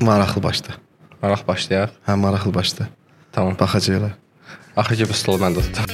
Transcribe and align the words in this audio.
Maraqlı 0.00 0.42
başda. 0.42 0.72
Maraq 1.22 1.46
başlayaq. 1.48 1.90
Hə, 2.06 2.14
maraqlı 2.16 2.54
başda. 2.54 2.88
Tamam. 3.32 3.56
Baxacaqlar. 3.60 4.12
Axır 4.76 4.96
ki 4.96 5.08
bu 5.08 5.14
stolu 5.16 5.40
mən 5.44 5.56
də 5.56 5.62
tutam. 5.66 5.86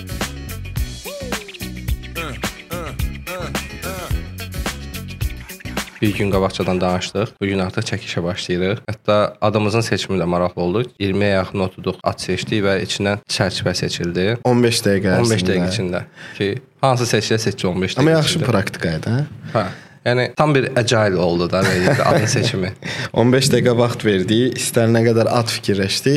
Bir 6.02 6.14
gün 6.14 6.30
qabaqcadan 6.30 6.80
danışdıq. 6.80 7.26
Bu 7.40 7.46
gün 7.46 7.58
artıq 7.62 7.84
çəkişə 7.90 8.22
başlayırıq. 8.24 8.78
Hətta 8.90 9.36
adımızın 9.40 9.80
seçimi 9.86 10.18
də 10.18 10.24
maraqlı 10.26 10.62
oldu. 10.62 10.82
20-yə 11.00 11.28
yaxın 11.36 11.60
oturduq, 11.68 12.00
ad 12.02 12.18
seçdik 12.18 12.64
və 12.66 12.74
içindən 12.82 13.22
çərçivə 13.30 13.74
seçildi. 13.78 14.24
15 14.44 14.80
dəqiqə 14.86 15.12
15 15.20 15.44
ərzində. 15.44 15.52
dəqiqə 15.52 15.68
içində 15.70 16.00
ki, 16.38 16.48
hansı 16.82 17.06
seçilə 17.06 17.38
seçici 17.38 17.66
15 17.70 17.94
dəqiqə. 17.94 18.02
Amma 18.02 18.16
yaxşı 18.16 18.38
içində. 18.38 18.50
praktika 18.50 18.96
idi, 18.98 19.14
hə? 19.14 19.22
Hə. 19.54 19.64
Yəni 20.06 20.32
tam 20.36 20.54
bir 20.54 20.66
agile 20.76 21.16
oldu 21.16 21.50
da 21.50 21.62
adın 22.04 22.26
seçimi. 22.26 22.72
15 23.12 23.50
dəqiqə 23.54 23.76
vaxt 23.78 24.04
verdi, 24.04 24.40
istənilən 24.58 25.06
qədər 25.10 25.30
ad 25.30 25.50
fikirləşdi. 25.52 26.16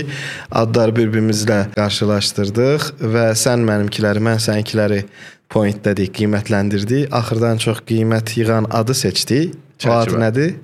Adları 0.51 0.95
bir-birimizlə 0.99 1.59
qarşılaşdırdıq 1.77 2.89
və 3.13 3.29
sən 3.37 3.65
mənimkiləri, 3.67 4.23
mən 4.25 4.41
səninkiləri 4.41 5.03
pointlədik, 5.53 6.15
qiymətləndirdik. 6.17 7.11
Axırdan 7.13 7.61
çox 7.61 7.83
qiymət 7.85 8.37
yığan 8.39 8.69
adı 8.73 8.97
seçdi. 8.97 9.41
O 9.85 9.93
ad 9.93 10.13
nədir? 10.17 10.55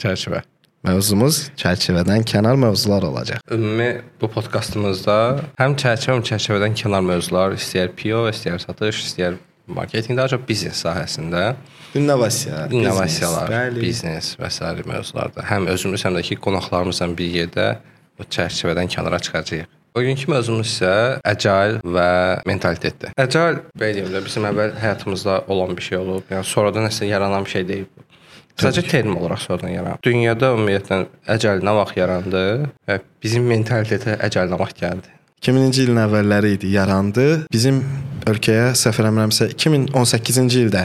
Çərçivə. 0.00 0.40
Mövzumuz 0.86 1.48
çərçivədən 1.58 2.22
kənar 2.30 2.56
mövzular 2.62 3.02
olacaq. 3.08 3.40
Ümumi 3.50 3.88
bu 4.20 4.30
podkastımızda 4.30 5.16
həm 5.58 5.74
çərçivə, 5.82 6.14
həm 6.14 6.24
çərçivədən 6.28 6.76
kənar 6.78 7.02
mövzular, 7.04 7.56
istəyər 7.58 7.90
PO, 7.98 8.22
istəyər 8.30 8.62
satış, 8.62 9.02
istəyər 9.08 9.40
marketinq, 9.66 10.16
daha 10.18 10.28
çox 10.34 10.44
biznes 10.48 10.82
sahəsində 10.84 11.54
İnnovasiya, 11.96 12.66
innovasiyalar, 12.70 13.50
biznes, 13.76 13.82
biznes 13.82 14.32
və 14.40 14.50
sair 14.52 14.84
mövzularda 14.86 15.44
həm 15.48 15.68
özümüz, 15.72 16.04
həm 16.04 16.18
də 16.18 16.22
ki 16.28 16.36
qonaqlarımızla 16.44 17.08
bir 17.18 17.32
yerdə 17.40 17.66
bu 18.18 18.26
çərçivədən 18.36 18.90
kənara 18.92 19.20
çıxacağıq. 19.22 19.72
Bugünkü 19.96 20.28
mövzumuz 20.28 20.68
isə 20.74 20.90
agile 21.24 21.80
və 21.80 22.08
mentalitetdir. 22.44 23.14
Agile 23.16 23.62
belə 23.80 23.94
deyim 23.96 24.10
də 24.12 24.20
bizim 24.26 24.44
əvvəl 24.44 24.74
həyatımızda 24.82 25.38
olan 25.48 25.72
bir 25.76 25.88
şey 25.88 25.98
olub, 26.02 26.26
yəni 26.30 26.44
sonradan 26.44 26.84
nəsə 26.84 27.08
yaranan 27.08 27.46
bir 27.46 27.54
şey 27.54 27.68
deyil 27.70 27.86
bu. 27.88 28.04
Sadəcə 28.60 28.84
termin 28.88 29.16
olaraq 29.16 29.40
sonradan 29.40 29.72
yaranıb. 29.72 30.02
Dünyada 30.04 30.52
ümumiyyətlə 30.56 31.00
agile 31.32 31.64
nə 31.64 31.74
vaxt 31.80 31.96
yarandı 31.96 32.44
və 32.88 32.98
bizim 33.24 33.48
mentalitetə 33.48 34.18
agile 34.24 34.52
nə 34.52 34.60
vaxt 34.60 34.84
gəldi? 34.84 35.16
2000-ci 35.44 35.84
ilin 35.86 36.00
əvvəlləri 36.06 36.54
idi, 36.56 36.72
yarandı. 36.74 37.26
Bizim 37.52 37.82
ölkəyə 38.26 38.72
səhv 38.74 38.96
eləmirəmsə 39.04 39.46
2018-ci 39.52 40.62
ildə 40.64 40.80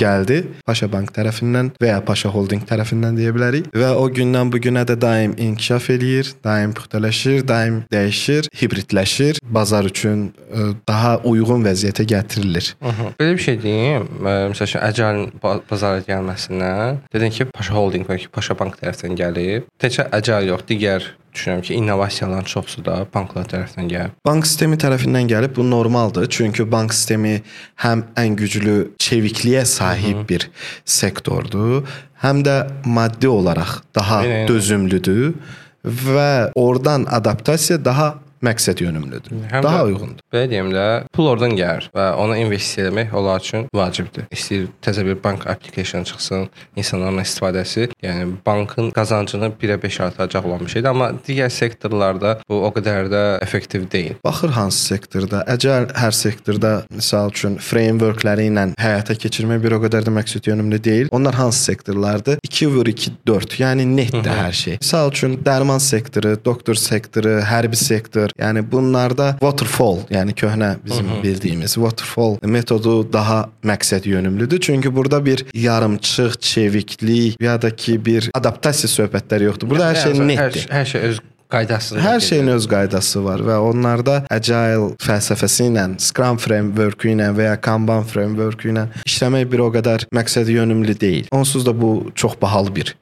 gəldi 0.00 0.40
Paşa 0.66 0.88
Bank 0.90 1.12
tərəfindən 1.14 1.68
və 1.78 1.90
ya 1.92 2.00
Paşa 2.02 2.32
Holding 2.34 2.64
tərəfindən 2.66 3.14
deyə 3.20 3.30
bilərik 3.36 3.68
və 3.76 3.92
o 3.94 4.08
gündən 4.10 4.50
bu 4.50 4.58
günə 4.64 4.82
də 4.88 4.96
daim 4.98 5.36
inkişaf 5.38 5.86
eləyir, 5.94 6.32
daim 6.42 6.72
puxtalaşır, 6.74 7.44
daim 7.46 7.82
dəyişir, 7.94 8.48
hibridləşir, 8.58 9.38
bazar 9.46 9.86
üçün 9.86 10.30
ə, 10.50 10.72
daha 10.88 11.12
uyğun 11.30 11.62
vəziyyətə 11.68 12.08
gətirilir. 12.10 12.72
Aha. 12.82 13.12
Belə 13.20 13.36
bir 13.38 13.44
şey 13.46 13.60
deyim. 13.62 14.08
Ə, 14.24 14.34
Məsəl 14.50 14.74
üçün 14.90 15.22
ba- 15.44 15.60
bazara 15.70 16.02
gəlməsindən 16.10 17.04
dedin 17.14 17.30
ki, 17.38 17.46
Paşa 17.54 17.78
Holding 17.78 18.08
və 18.10 18.18
ki, 18.24 18.32
Paşa 18.34 18.58
Bank 18.58 18.80
tərəfindən 18.82 19.14
gəlib. 19.22 19.70
Təkcə 19.78 20.08
Agile 20.10 20.50
yox, 20.50 20.66
digər 20.66 21.06
düşünürəm 21.34 21.62
ki, 21.62 21.74
innovasiyaların 21.74 22.48
çoxusu 22.50 22.84
da 22.84 22.96
banklar 23.14 23.48
tərəfindən 23.50 23.90
gəlib. 23.90 24.16
Bank 24.26 24.46
sistemi 24.46 24.78
tərəfindən 24.80 25.30
gəlib 25.30 25.56
bu 25.56 25.66
normaldır. 25.70 26.28
Çünki 26.30 26.66
bank 26.72 26.94
sistemi 26.94 27.40
həm 27.84 28.04
ən 28.20 28.36
güclü 28.38 28.76
çevikliyə 28.98 29.64
sahib 29.64 30.24
bir 30.28 30.50
sektordur, 30.84 31.86
həm 32.22 32.44
də 32.46 32.56
maddi 32.84 33.28
olaraq 33.28 33.80
daha 33.94 34.22
aynen. 34.24 34.48
dözümlüdür 34.48 35.34
və 35.84 36.52
oradan 36.54 37.06
adaptasiya 37.10 37.84
daha 37.84 38.14
məqsəd 38.44 38.80
yönümlüdür. 38.84 39.30
Həm 39.52 39.62
Daha 39.62 39.78
də- 39.82 39.86
uyğundur. 39.90 40.22
Belə 40.32 40.50
deyim 40.50 40.70
də, 40.72 40.86
pul 41.12 41.26
oradan 41.32 41.56
gəlir 41.58 41.90
və 41.94 42.06
ona 42.16 42.36
investisiya 42.40 42.88
etmək 42.90 43.14
onlar 43.14 43.40
üçün 43.40 43.66
vacibdir. 43.74 44.24
İstəyir 44.32 44.68
təzə 44.82 45.04
bir 45.06 45.18
bank 45.24 45.46
application 45.46 46.04
çıxsın, 46.04 46.48
insanların 46.76 47.18
istifadəsi, 47.24 47.88
yəni 48.02 48.30
bankın 48.46 48.90
qazancını 48.96 49.52
1-ə 49.62 49.82
5 49.82 50.00
artıracaq 50.00 50.46
olan 50.46 50.60
bir 50.60 50.70
şeydir, 50.70 50.88
amma 50.88 51.10
digər 51.28 51.50
sektorlarda 51.50 52.38
bu 52.48 52.62
o 52.66 52.70
qədər 52.76 53.10
də 53.12 53.22
effektiv 53.42 53.90
deyil. 53.92 54.14
Baxır 54.24 54.48
hansı 54.56 54.84
sektorda, 54.94 55.44
əgər 55.48 55.90
hər 55.96 56.12
sektorda 56.16 56.72
misal 56.90 57.30
üçün 57.30 57.58
frameworkləri 57.58 58.48
ilə 58.50 58.68
həyata 58.80 59.14
keçirmək 59.20 59.62
bir 59.64 59.76
o 59.76 59.80
qədər 59.84 60.06
də 60.06 60.12
məqsəd 60.14 60.48
yönümlü 60.50 60.80
deyil. 60.84 61.08
Onlar 61.10 61.34
hansı 61.34 61.62
sektorlardır? 61.64 62.38
2 62.44 62.66
vur 62.74 62.86
2 62.86 63.12
4. 63.26 63.58
Yəni 63.60 63.84
netdir 63.96 64.30
hər 64.30 64.52
şey. 64.52 64.78
Misal 64.80 65.10
üçün 65.10 65.36
dərman 65.44 65.80
sektoru, 65.80 66.36
doktor 66.44 66.74
sektoru, 66.74 67.38
hərbi 67.46 67.76
sektor, 67.76 68.29
yəni 68.38 68.64
bunlarda 68.72 69.32
waterfall, 69.40 70.04
yəni 70.10 70.34
köhnə 70.36 70.74
bizim 70.84 71.10
bildiyimiz 71.22 71.74
waterfall 71.80 72.38
metodu 72.42 73.12
daha 73.12 73.48
məqsəd 73.64 74.08
yönümlüdür. 74.08 74.60
Çünki 74.60 74.96
burada 74.96 75.24
bir 75.26 75.44
yarımçıq, 75.54 76.40
çeviklik 76.40 77.40
ya 77.42 77.62
da 77.62 77.76
ki 77.76 78.04
bir 78.04 78.30
adaptasiya 78.34 78.90
söhbətləri 78.90 79.50
yoxdur. 79.50 79.70
Burada 79.70 79.92
hər 79.92 80.02
şey 80.02 80.20
netdir. 80.20 80.66
Hər, 80.70 80.80
hər 80.80 80.90
şey 80.94 81.00
öz 81.10 81.20
qaydasında. 81.50 82.00
Hər 82.00 82.18
gedir. 82.18 82.26
şeyin 82.26 82.48
öz 82.54 82.66
qaydası 82.70 83.24
var 83.24 83.42
və 83.44 83.56
onlarda 83.70 84.20
agile 84.30 84.94
fəlsəfəsi 85.02 85.68
ilə, 85.70 85.86
Scrum 86.02 86.38
framework 86.38 87.06
ilə 87.10 87.30
və 87.36 87.50
ya 87.50 87.56
Kanban 87.60 88.06
framework 88.08 88.64
ilə 88.70 88.86
işləmək 89.08 89.48
bir 89.50 89.64
o 89.66 89.70
qədər 89.74 90.06
məqsədi 90.14 90.58
yönümlü 90.60 90.96
deyil. 91.00 91.30
Onsuz 91.34 91.66
da 91.66 91.74
bu 91.80 92.10
çox 92.14 92.38
bahalı 92.42 92.76
bir 92.76 92.96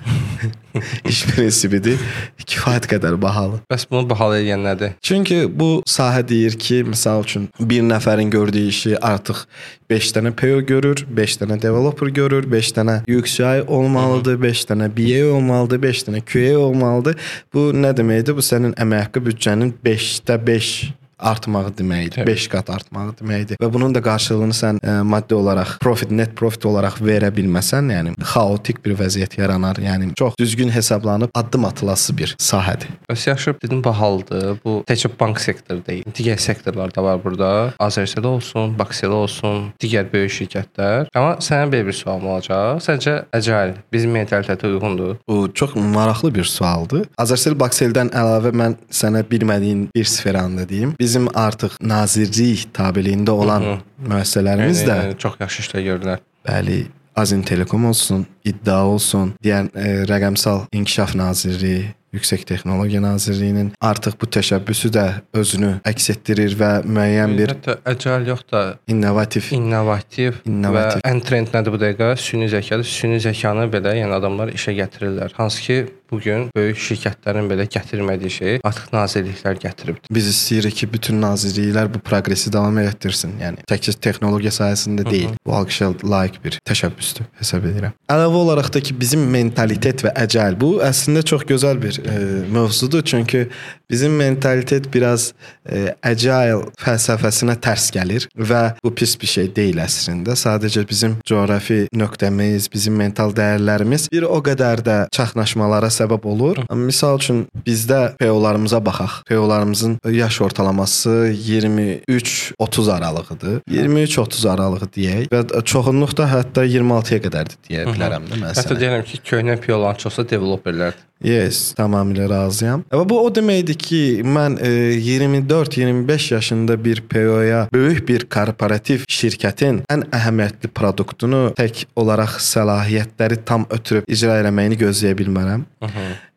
iş 1.10 1.24
prinsipidir. 1.30 2.00
Kifayət 2.46 2.88
qədər 2.90 3.16
bahalı. 3.22 3.60
Bəs 3.70 3.86
bunu 3.90 4.08
bahalı 4.10 4.40
edən 4.42 4.64
nədir? 4.66 4.94
Çünki 5.02 5.42
bu 5.48 5.82
sahə 5.88 6.22
deyir 6.26 6.58
ki, 6.58 6.82
məsəl 6.90 7.24
üçün 7.26 7.48
bir 7.60 7.82
nəfərin 7.86 8.30
gördüyü 8.30 8.70
işi 8.74 8.94
artıq 8.98 9.44
5 9.90 10.12
dənə 10.16 10.34
PO 10.38 10.60
görür, 10.66 11.04
5 11.08 11.36
dənə 11.42 11.58
developer 11.62 12.12
görür, 12.14 12.46
5 12.52 12.72
dənə 12.76 13.00
UX/UI 13.10 13.66
olmalıdır, 13.66 14.38
5 14.42 14.64
dənə 14.70 14.90
BA 14.96 15.24
olmalıdır, 15.34 15.82
5 15.82 16.06
dənə 16.08 16.22
QA 16.32 16.54
olmalıdır. 16.58 17.18
Bu 17.54 17.70
nə 17.74 17.90
deməkdir? 17.96 18.38
Bu 18.38 18.46
sənin 18.46 18.76
əmək 18.78 19.06
haqqı 19.06 19.26
büdcənin 19.26 19.74
5də 19.84 20.38
5 20.46 20.99
artmağı 21.20 21.72
deməkdir. 21.78 22.26
5 22.26 22.48
qat 22.52 22.70
artmağı 22.70 23.14
deməkdir. 23.20 23.60
Və 23.60 23.70
bunun 23.72 23.94
da 23.94 24.02
qarşılığını 24.04 24.56
sən 24.56 24.80
ə, 24.82 24.96
maddi 25.06 25.36
olaraq 25.36 25.76
profit, 25.82 26.10
net 26.10 26.34
profit 26.38 26.66
olaraq 26.70 27.00
verə 27.04 27.30
bilməsən, 27.34 27.90
yəni 27.94 28.14
xaotik 28.32 28.82
bir 28.84 28.96
vəziyyət 28.98 29.38
yaranar. 29.40 29.80
Yəni 29.82 30.14
çox 30.18 30.36
düzgün 30.38 30.70
hesablanıb 30.74 31.34
addım 31.34 31.64
atılası 31.64 32.16
bir 32.18 32.34
sahədir. 32.40 32.90
Bəs 33.10 33.28
yaxşı 33.28 33.54
dedim 33.62 33.84
bahalıdır. 33.84 34.60
Bu 34.64 34.80
təkcə 34.88 35.10
bank 35.20 35.40
sektoru 35.40 35.84
deyil. 35.86 36.04
Digər 36.16 36.40
sektorlar 36.40 36.94
da 36.94 37.04
var 37.04 37.20
burada. 37.24 37.50
Azərbaycanda 37.80 38.34
olsun, 38.36 38.74
Baksel 38.78 39.10
olsun, 39.14 39.70
digər 39.82 40.08
böyük 40.12 40.32
şirkətlər. 40.38 41.10
Amma 41.14 41.36
sənə 41.44 41.70
belə 41.72 41.88
bir 41.90 41.96
sualım 41.96 42.28
olacaq. 42.34 42.80
Səncə 42.84 43.16
agile 43.36 43.76
bizim 43.92 44.14
mentalitetə 44.14 44.70
uyğundur? 44.70 45.16
Bu 45.28 45.50
çox 45.54 45.74
maraqlı 45.76 46.34
bir 46.34 46.48
sualdır. 46.48 47.06
Azərsel 47.20 47.56
Bakseldən 47.60 48.12
əlavə 48.16 48.52
mən 48.56 48.76
sənə 48.94 49.22
bilmədiyin 49.30 49.88
bir 49.94 50.04
sferanı 50.08 50.62
da 50.62 50.68
deyim. 50.68 50.94
Bizim 51.10 51.26
artıq 51.34 51.72
nazirlik 51.82 52.68
tabeliyində 52.76 53.34
olan 53.34 53.64
müəssisələrimiz 53.98 54.84
də 54.86 54.96
Yəni, 55.00 55.16
çox 55.18 55.40
yaxşı 55.42 55.64
işlər 55.64 55.82
görürlər. 55.88 56.20
bəli 56.46 56.84
Azin 57.18 57.42
Telekom 57.42 57.84
olsun, 57.90 58.26
İddia 58.46 58.84
olsun, 58.86 59.32
digər 59.42 59.66
e, 59.74 60.04
rəqəmsal 60.06 60.68
İnkişaf 60.72 61.16
Nazirliyi, 61.18 61.88
Yüksək 62.14 62.44
Texnologiya 62.46 63.02
Nazirliyinin 63.02 63.72
artıq 63.80 64.14
bu 64.22 64.26
təşəbbüsü 64.36 64.92
də 64.94 65.04
özünü 65.34 65.72
əks 65.90 66.06
etdirir 66.14 66.54
və 66.58 66.70
müəyyən 66.86 67.34
bir 67.38 67.52
Hətta 67.56 67.76
agile 67.86 68.30
yox 68.30 68.46
da 68.52 68.62
innovativ 68.86 69.50
innovativ, 69.58 70.38
İnnovativ. 70.46 71.02
və 71.02 71.10
ən 71.10 71.20
trend 71.26 71.50
nədir 71.54 71.74
bu 71.74 71.82
dəqiqə? 71.82 72.12
Süni 72.18 72.48
zəkadır. 72.54 72.86
Süni 72.86 73.18
zəkanı 73.26 73.66
belə 73.74 73.96
yəni 73.98 74.14
adamlar 74.16 74.54
işə 74.54 74.74
gətirirlər. 74.78 75.34
Hansı 75.38 75.62
ki 75.66 75.78
bu 76.10 76.20
gün 76.20 76.48
böyük 76.56 76.78
şirkətlərin 76.80 77.48
belə 77.50 77.66
gətirmədiyi 77.70 78.32
şey 78.36 78.58
artıq 78.66 78.90
nazirliklər 78.94 79.58
gətirib. 79.62 80.00
Biz 80.10 80.30
istəyirik 80.32 80.76
ki, 80.80 80.88
bütün 80.92 81.20
nazirliklər 81.22 81.90
bu 81.94 82.02
proqresi 82.04 82.52
davam 82.52 82.78
etdirsin. 82.82 83.36
Yəni 83.42 83.64
təkcə 83.70 83.94
texnologiya 84.06 84.52
sahəsində 84.54 85.06
deyil. 85.08 85.34
Bu 85.46 85.54
alqışa 85.56 85.92
layiq 86.04 86.40
bir 86.44 86.58
təşəbbüsdür 86.68 87.28
hesab 87.40 87.68
edirəm. 87.70 87.94
Əlavə 88.10 88.42
olaraq 88.44 88.72
da 88.74 88.82
ki, 88.84 88.96
bizim 89.00 89.26
mentalitet 89.32 90.04
və 90.06 90.14
əcəl 90.24 90.58
bu 90.60 90.72
əslində 90.84 91.22
çox 91.26 91.46
gözəl 91.48 91.80
bir 91.82 92.00
e, 92.04 92.18
mövzudur. 92.50 93.04
Çünki 93.06 93.46
bizim 93.90 94.16
mentalitet 94.16 94.88
biraz 94.94 95.32
e, 95.66 95.94
agile 96.02 96.60
fəlsəfəsinə 96.80 97.56
tərs 97.62 97.90
gəlir 97.94 98.26
və 98.36 98.62
bu 98.84 98.92
pis 98.94 99.16
bir 99.20 99.30
şey 99.30 99.50
deyil 99.56 99.80
əslində. 99.82 100.36
Sadəcə 100.38 100.84
bizim 100.88 101.16
coğrafi 101.26 101.86
nöqtəmiz, 101.96 102.70
bizim 102.72 102.96
mental 102.98 103.34
dəyərlərimiz 103.36 104.08
bir 104.12 104.28
o 104.28 104.38
qədər 104.44 104.84
də 104.86 104.98
çaxnaşmalara 105.16 105.90
səbəb 106.00 106.26
olur. 106.32 106.62
Misal 106.74 107.20
üçün 107.20 107.44
bizdə 107.66 108.00
PO-larımıza 108.20 108.80
baxaq. 108.86 109.20
PO-larımızın 109.28 109.98
yaş 110.10 110.40
ortalaması 110.40 111.10
23-30 111.48 112.92
aralığıdır. 112.92 113.60
23-30 113.70 114.48
aralığı 114.50 114.90
deyək 114.96 115.28
və 115.32 115.44
çoxunluqda 115.64 116.28
hətta 116.30 116.66
26-ya 116.66 117.22
qədərdir 117.26 117.60
deyə 117.68 117.86
bilərəm 117.92 118.26
də 118.30 118.40
mən 118.40 118.58
Hətta 118.60 118.76
deyirəm 118.78 119.06
ki, 119.06 119.22
köhnə 119.30 119.60
piyolan 119.60 119.98
çoxsa 120.00 120.26
developerlərdir. 120.28 121.06
Yes, 121.20 121.74
tamamilə 121.76 122.24
razıyam. 122.30 122.82
Və 122.88 123.02
bu 123.08 123.18
o 123.20 123.28
deməkdir 123.36 123.76
ki, 123.76 124.00
mən 124.24 124.56
e, 124.64 124.70
24-25 125.04 126.28
yaşında 126.34 126.78
bir 126.84 127.02
PO-ya 127.10 127.66
böyük 127.72 128.06
bir 128.08 128.24
korporativ 128.32 129.04
şirkətin 129.04 129.82
ən 129.92 130.06
əhəmiyyətli 130.16 130.72
produktunu 130.72 131.42
tək 131.58 131.84
olaraq 132.00 132.38
səlahiyyətləri 132.40 133.42
tam 133.44 133.68
ötürüb 133.68 134.08
icra 134.08 134.38
etməyini 134.40 134.80
gözləyə 134.80 135.18
bilmərəm. 135.20 135.66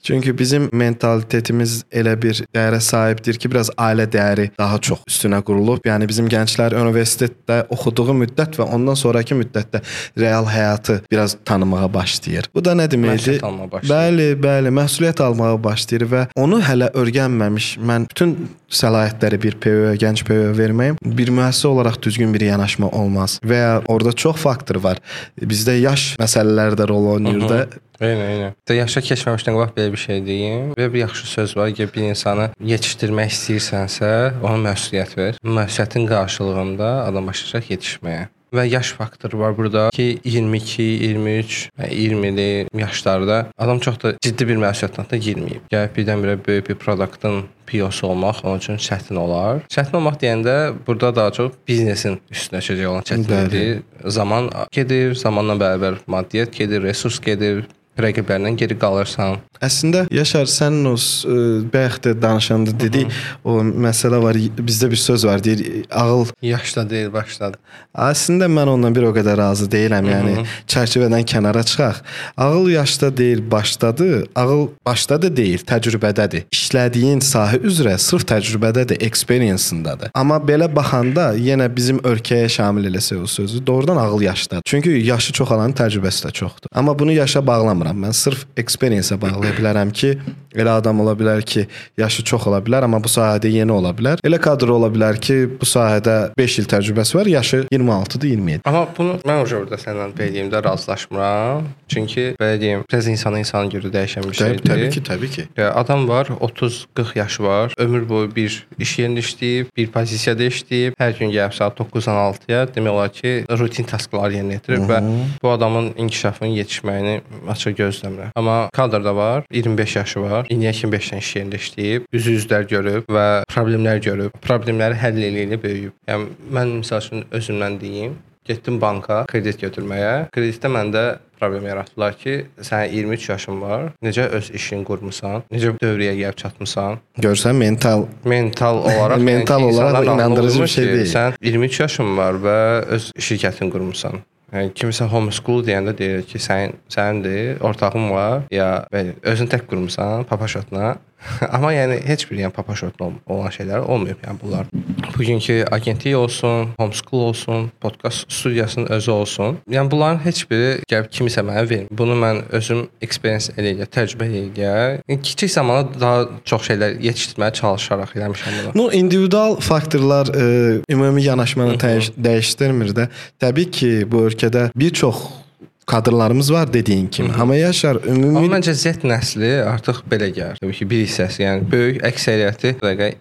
Çünki 0.04 0.34
bizim 0.38 0.66
mentalitetimiz 0.76 1.86
elə 1.88 2.14
bir 2.20 2.42
dəyərə 2.56 2.80
sahibdir 2.84 3.38
ki, 3.40 3.48
biraz 3.52 3.70
ailə 3.80 4.04
dəyəri 4.12 4.50
daha 4.60 4.80
çox 4.84 5.06
üstünə 5.08 5.40
qurulub. 5.48 5.80
Yəni 5.88 6.10
bizim 6.10 6.28
gənclər 6.32 6.76
universitetdə 6.76 7.62
oxuduğu 7.72 8.12
müddət 8.20 8.60
və 8.60 8.68
ondan 8.76 9.00
sonrakı 9.00 9.38
müddətdə 9.40 9.80
real 10.20 10.50
həyatı 10.52 11.00
biraz 11.12 11.38
tanımağa 11.46 11.88
başlayır. 11.94 12.50
Bu 12.56 12.66
da 12.66 12.76
nə 12.76 12.90
deməkdir? 12.92 13.40
Bəli, 13.88 14.34
bəli, 14.44 14.74
məsuliyyət 14.76 15.24
almağa 15.24 15.56
başlayır 15.64 16.08
və 16.12 16.26
onu 16.36 16.60
hələ 16.68 16.92
öyrənməmiş 17.00 17.78
mən 17.80 18.10
bütün 18.12 18.36
səlahiyyətləri 18.74 19.40
bir 19.46 19.58
PO-ya, 19.64 19.94
gənc 20.02 20.26
PO-ya 20.28 20.52
verməyim. 20.58 21.00
Bir 21.04 21.32
müəssisə 21.34 21.70
olaraq 21.72 22.02
düzgün 22.04 22.34
bir 22.36 22.48
yanaşma 22.50 22.90
olmaz 22.90 23.40
və 23.46 23.62
ya 23.62 23.74
orada 23.88 24.14
çox 24.26 24.42
faktor 24.42 24.82
var. 24.84 25.02
Bizdə 25.40 25.78
yaş 25.80 26.14
məsələləri 26.22 26.80
də 26.80 26.88
rol 26.90 27.14
oynayır 27.16 27.50
da. 27.50 27.64
Eynən, 28.04 28.24
eynən. 28.34 28.56
Də 28.68 28.80
yaşa 28.82 29.04
keçməmişdən 29.06 29.56
qabaq 29.56 29.74
belə 29.78 29.94
bir 29.94 30.02
şey 30.02 30.24
deyim. 30.26 30.72
Və 30.76 30.90
bir 30.92 31.06
yaxşı 31.06 31.28
söz 31.30 31.56
var 31.58 31.72
ki, 31.78 31.88
bir 31.94 32.10
insanı 32.10 32.50
yetişdirmək 32.74 33.32
istəyirsənsə, 33.32 34.10
ona 34.44 34.58
məsuliyyət 34.66 35.18
ver. 35.20 35.40
Məsuliyyətin 35.46 36.08
qarşılığında 36.10 36.90
adam 37.08 37.30
başlayacaq 37.32 37.70
yetişməyə. 37.76 38.26
Və 38.54 38.68
yaş 38.70 38.94
faktoru 39.00 39.40
var 39.40 39.58
burada 39.58 39.88
ki, 39.96 40.20
22, 40.24 40.84
23 40.84 41.58
və 41.80 41.90
20-li 41.90 42.48
yaşlarda 42.78 43.40
adam 43.58 43.80
çox 43.82 43.98
da 44.04 44.14
ciddi 44.22 44.48
bir 44.52 44.62
məsuliyyətlə 44.62 45.20
girməyib. 45.28 45.66
Gəlib 45.74 45.98
birdən-birə 45.98 46.38
böyük 46.48 46.70
bir 46.70 46.80
produktun 46.84 47.44
PO-su 47.66 48.08
olmaq 48.08 48.44
onun 48.44 48.62
üçün 48.62 48.78
çətin 48.78 49.18
olar. 49.18 49.64
Çətin 49.74 49.98
olmaq 49.98 50.20
deyəndə 50.22 50.56
burada 50.88 51.16
daha 51.16 51.34
çox 51.34 51.54
biznesin 51.68 52.20
üstünə 52.32 52.62
düşəcək 52.62 52.90
olan 52.92 53.08
çətinlikdir. 53.10 53.82
Zaman 54.06 54.52
gedir, 54.72 55.16
zamanla 55.16 55.58
bərabər 55.58 56.04
maddiyyat 56.08 56.54
gedir, 56.54 56.84
resurs 56.84 57.20
gedir, 57.24 57.66
rəqiblərindən 58.00 58.58
geri 58.60 58.78
qalırsan. 58.80 59.40
Əslində 59.64 60.08
Yaşar 60.12 60.50
sənin 60.50 60.90
o 60.92 60.96
ə, 60.96 61.38
bayaq 61.74 62.00
da 62.04 62.14
danışanda 62.22 62.74
dedi, 62.80 63.06
o 63.44 63.60
məsələ 63.64 64.20
var. 64.24 64.38
Bizdə 64.58 64.90
bir 64.92 65.00
söz 65.00 65.26
var, 65.26 65.44
deyir, 65.44 65.86
ağıl 65.92 66.28
Yaşda 66.42 66.84
deyil, 66.90 67.12
başladı. 67.14 67.60
Əslində 67.94 68.50
mən 68.50 68.72
ondan 68.74 68.96
bir 68.96 69.06
o 69.08 69.12
qədər 69.16 69.38
razı 69.38 69.68
deyiləm. 69.72 70.08
Yəni 70.10 70.46
çərçivədən 70.70 71.26
kənara 71.30 71.64
çıxaq. 71.64 72.02
Ağıl 72.38 72.70
yaşda 72.70 73.18
deyil, 73.18 73.44
başdadır. 73.52 74.26
Ağıl 74.36 74.68
başda 74.86 75.22
da 75.22 75.30
deyil, 75.38 75.62
təcrübədədir. 75.70 76.48
İşlədiyin 76.54 77.22
sahə 77.24 77.62
üzrə 77.62 77.96
sırf 78.02 78.26
təcrübədədir, 78.32 79.04
experience-ındadır. 79.08 80.12
Amma 80.18 80.40
belə 80.42 80.68
baxanda 80.76 81.32
yenə 81.38 81.70
bizim 81.76 82.02
ölkəyə 82.02 82.50
şamil 82.50 82.90
eləsək 82.92 83.22
o 83.24 83.28
sözü, 83.28 83.66
doğrudan 83.68 83.98
ağıl 83.98 84.22
yaşdadır. 84.22 84.64
Çünki 84.66 84.90
yaşı 84.90 85.34
çox 85.34 85.52
olanın 85.52 85.78
təcrübəsi 85.78 86.28
də 86.28 86.32
çoxdur. 86.32 86.74
Amma 86.74 87.00
bunu 87.00 87.12
yaşa 87.12 87.46
bağlamıram. 87.84 88.04
Mən 88.04 88.14
sırf 88.14 88.46
experience-ə 88.58 89.20
bağlaya 89.20 89.54
bilərəm 89.58 89.92
ki, 89.94 90.18
elə 90.56 90.78
adam 90.80 91.02
ola 91.04 91.14
bilər 91.18 91.44
ki, 91.46 91.66
yaşı 91.98 92.24
çox 92.24 92.48
ola 92.48 92.62
bilər, 92.64 92.88
amma 92.88 93.02
bu 93.04 93.12
sahədə 93.12 93.52
yeni 93.52 93.72
ola 93.74 93.94
bilər. 93.96 94.22
Elə 94.26 94.40
kadr 94.42 94.74
ola 94.76 94.90
bilər 94.94 95.20
ki, 95.22 95.38
bu 95.60 95.68
sahədə 95.68 96.34
5 96.38 96.60
il 96.62 96.70
təcrübəsi 96.72 97.18
var, 97.18 97.30
yaşı 97.32 97.64
26-dır, 97.72 98.28
27. 98.34 98.62
Amma 98.70 98.86
bunu 98.98 99.18
mən 99.24 99.44
o 99.44 99.48
burada 99.50 99.80
səninlə 99.82 100.10
beləyimdə 100.18 100.64
razılaşmıram. 100.66 101.68
Çünki 101.88 102.26
belə 102.40 102.60
deyim, 102.62 102.84
biraz 102.90 103.08
insanın 103.08 103.44
insana 103.44 103.70
görə 103.72 103.92
dəyişən 103.94 104.28
bir 104.30 104.38
şeydir. 104.40 104.64
Təbii, 104.70 104.90
ki, 104.96 105.04
təbii 105.04 105.32
ki. 105.36 105.48
Adam 105.64 106.08
var, 106.08 106.32
30-40 106.42 107.18
yaşı 107.18 107.44
var, 107.44 107.74
ömür 107.78 108.08
boyu 108.10 108.32
bir 108.36 108.68
iş 108.80 108.96
yerində 109.00 109.24
işləyib, 109.24 109.70
bir 109.78 109.92
pozisiyada 109.94 110.48
işləyib, 110.50 110.98
hər 111.00 111.18
gün 111.20 111.32
gəlib 111.34 111.56
saat 111.56 111.78
9-dan 111.80 112.18
6-ya 112.34 112.66
demək 112.76 112.96
olar 112.96 113.14
ki, 113.14 113.34
rutin 113.60 113.88
tasklar 113.90 114.34
yerinə 114.34 114.58
yetirir 114.58 114.84
və 114.90 115.00
bu 115.44 115.52
adamın 115.52 115.92
inkişafının 115.98 116.56
yetişməyini 116.58 117.16
açıq 117.54 117.78
gözləmirəm. 117.80 118.34
Amma 118.36 118.70
kadrda 118.74 119.16
var, 119.16 119.44
25 119.52 119.96
yaşı 119.96 120.22
var, 120.22 120.43
indiyə 120.50 120.74
kimi 120.80 120.98
5 120.98 121.14
dənə 121.14 121.24
iş 121.24 121.32
yerində 121.38 121.62
işləyib, 121.62 122.10
üzü-üzlər 122.20 122.68
görüb 122.74 123.10
və 123.18 123.28
problemlər 123.54 124.04
görüb, 124.04 124.36
problemləri 124.44 125.00
həll 125.00 125.24
eləyə 125.30 125.62
böyüyüb. 125.64 125.98
Yəni 126.10 126.54
mən 126.54 126.78
məsəl 126.82 127.04
üçün 127.04 127.26
özümdən 127.40 127.82
deyim, 127.82 128.22
Getdim 128.44 128.76
banka 128.82 129.22
kredit 129.32 129.62
götürməyə. 129.64 130.28
Kreditdə 130.36 130.68
məndə 130.68 131.04
problem 131.40 131.64
yaratdılar 131.68 132.18
ki, 132.20 132.34
sənin 132.60 132.92
23 132.92 133.28
yaşın 133.30 133.62
var, 133.62 133.86
necə 134.04 134.26
öz 134.36 134.50
işini 134.60 134.84
qurmusan, 134.88 135.46
necə 135.52 135.72
dövrəyə 135.80 136.18
gəlib 136.18 136.40
çatmısan, 136.42 137.00
Görsən 137.24 137.56
mental 137.56 138.06
mental 138.28 138.82
olaraq 138.84 139.24
Mental 139.32 139.64
yəni 139.64 139.72
ki, 139.72 139.80
olaraq 139.80 140.12
inandırıcı 140.12 140.62
bir 140.62 140.74
şey 140.76 140.92
deyil. 140.92 141.10
Sən 141.14 141.40
23 141.42 141.80
yaşın 141.86 142.14
var 142.20 142.40
və 142.44 142.60
öz 142.98 143.10
şirkətini 143.16 143.72
qurmusan. 143.72 144.20
Yəni 144.54 144.70
kimisə 144.78 145.08
homeschool 145.10 145.64
deyəndə 145.66 145.96
deyir 145.98 146.28
ki, 146.30 146.38
sənin 146.38 146.76
sənindir, 146.94 147.56
ortağın 147.66 148.12
var, 148.14 148.44
ya 148.54 148.84
belə 148.94 149.16
özün 149.32 149.50
tək 149.50 149.66
qurmusan 149.70 150.28
papaşotla. 150.30 151.00
Amma 151.56 151.72
yəni 151.74 151.98
heç 152.06 152.28
bir 152.30 152.38
yəni 152.44 152.54
papaşotla 152.54 153.10
olan 153.34 153.54
şeylər 153.56 153.88
olmayıb. 153.88 154.22
Yəni 154.28 154.42
bunlar 154.44 154.70
bugünkü 155.18 155.66
agentlik 155.72 156.16
olsun, 156.16 156.70
homeschool 156.78 157.22
olsun, 157.22 157.72
podkast 157.82 158.32
studiyasının 158.32 158.88
özü 158.92 159.12
olsun. 159.12 159.58
Yəni 159.70 159.92
bunların 159.92 160.20
heç 160.26 160.44
biri 160.50 160.80
gəlib 160.90 161.12
kimisə 161.14 161.44
mənə 161.46 161.66
vermir. 161.70 161.88
Bunu 161.92 162.16
mən 162.20 162.44
özüm 162.52 162.88
experience 163.02 163.54
eləyə, 163.58 163.88
təcrübə 163.94 164.30
eləyə, 164.30 165.20
kiçik 165.24 165.52
zamanda 165.52 166.00
daha 166.00 166.26
çox 166.46 166.68
şeylər 166.70 166.98
yetişdirməyə 167.04 167.54
çalışaraq 167.60 168.16
eləmişəm 168.18 168.60
bunu. 168.60 168.74
No 168.76 168.92
individual 168.92 169.60
faktorlar 169.60 170.34
e, 170.36 170.82
ümumi 170.90 171.24
yanaşmanı 171.24 171.78
dəyiş, 171.84 172.14
dəyişdirmir 172.18 172.96
də. 172.98 173.08
Təbii 173.42 173.72
ki, 173.72 173.94
bu 174.12 174.28
ölkədə 174.28 174.70
bir 174.76 174.94
çox 174.94 175.43
kadrlarımız 175.86 176.54
var 176.54 176.74
dediyin 176.74 177.08
kimi. 177.08 177.34
Amma 177.34 177.56
Yaşar 177.56 177.96
ümumi 177.96 178.38
Amma 178.38 178.58
məncə 178.58 178.74
Z 178.74 179.04
nəsli 179.04 179.52
artıq 179.64 180.04
belə 180.12 180.30
gəlir. 180.34 180.60
Təbii 180.62 180.78
ki, 180.80 180.90
bir 180.90 181.04
hissəsi, 181.06 181.44
yəni 181.44 181.68
böyük 181.72 182.02
əksəriyyəti 182.10 182.74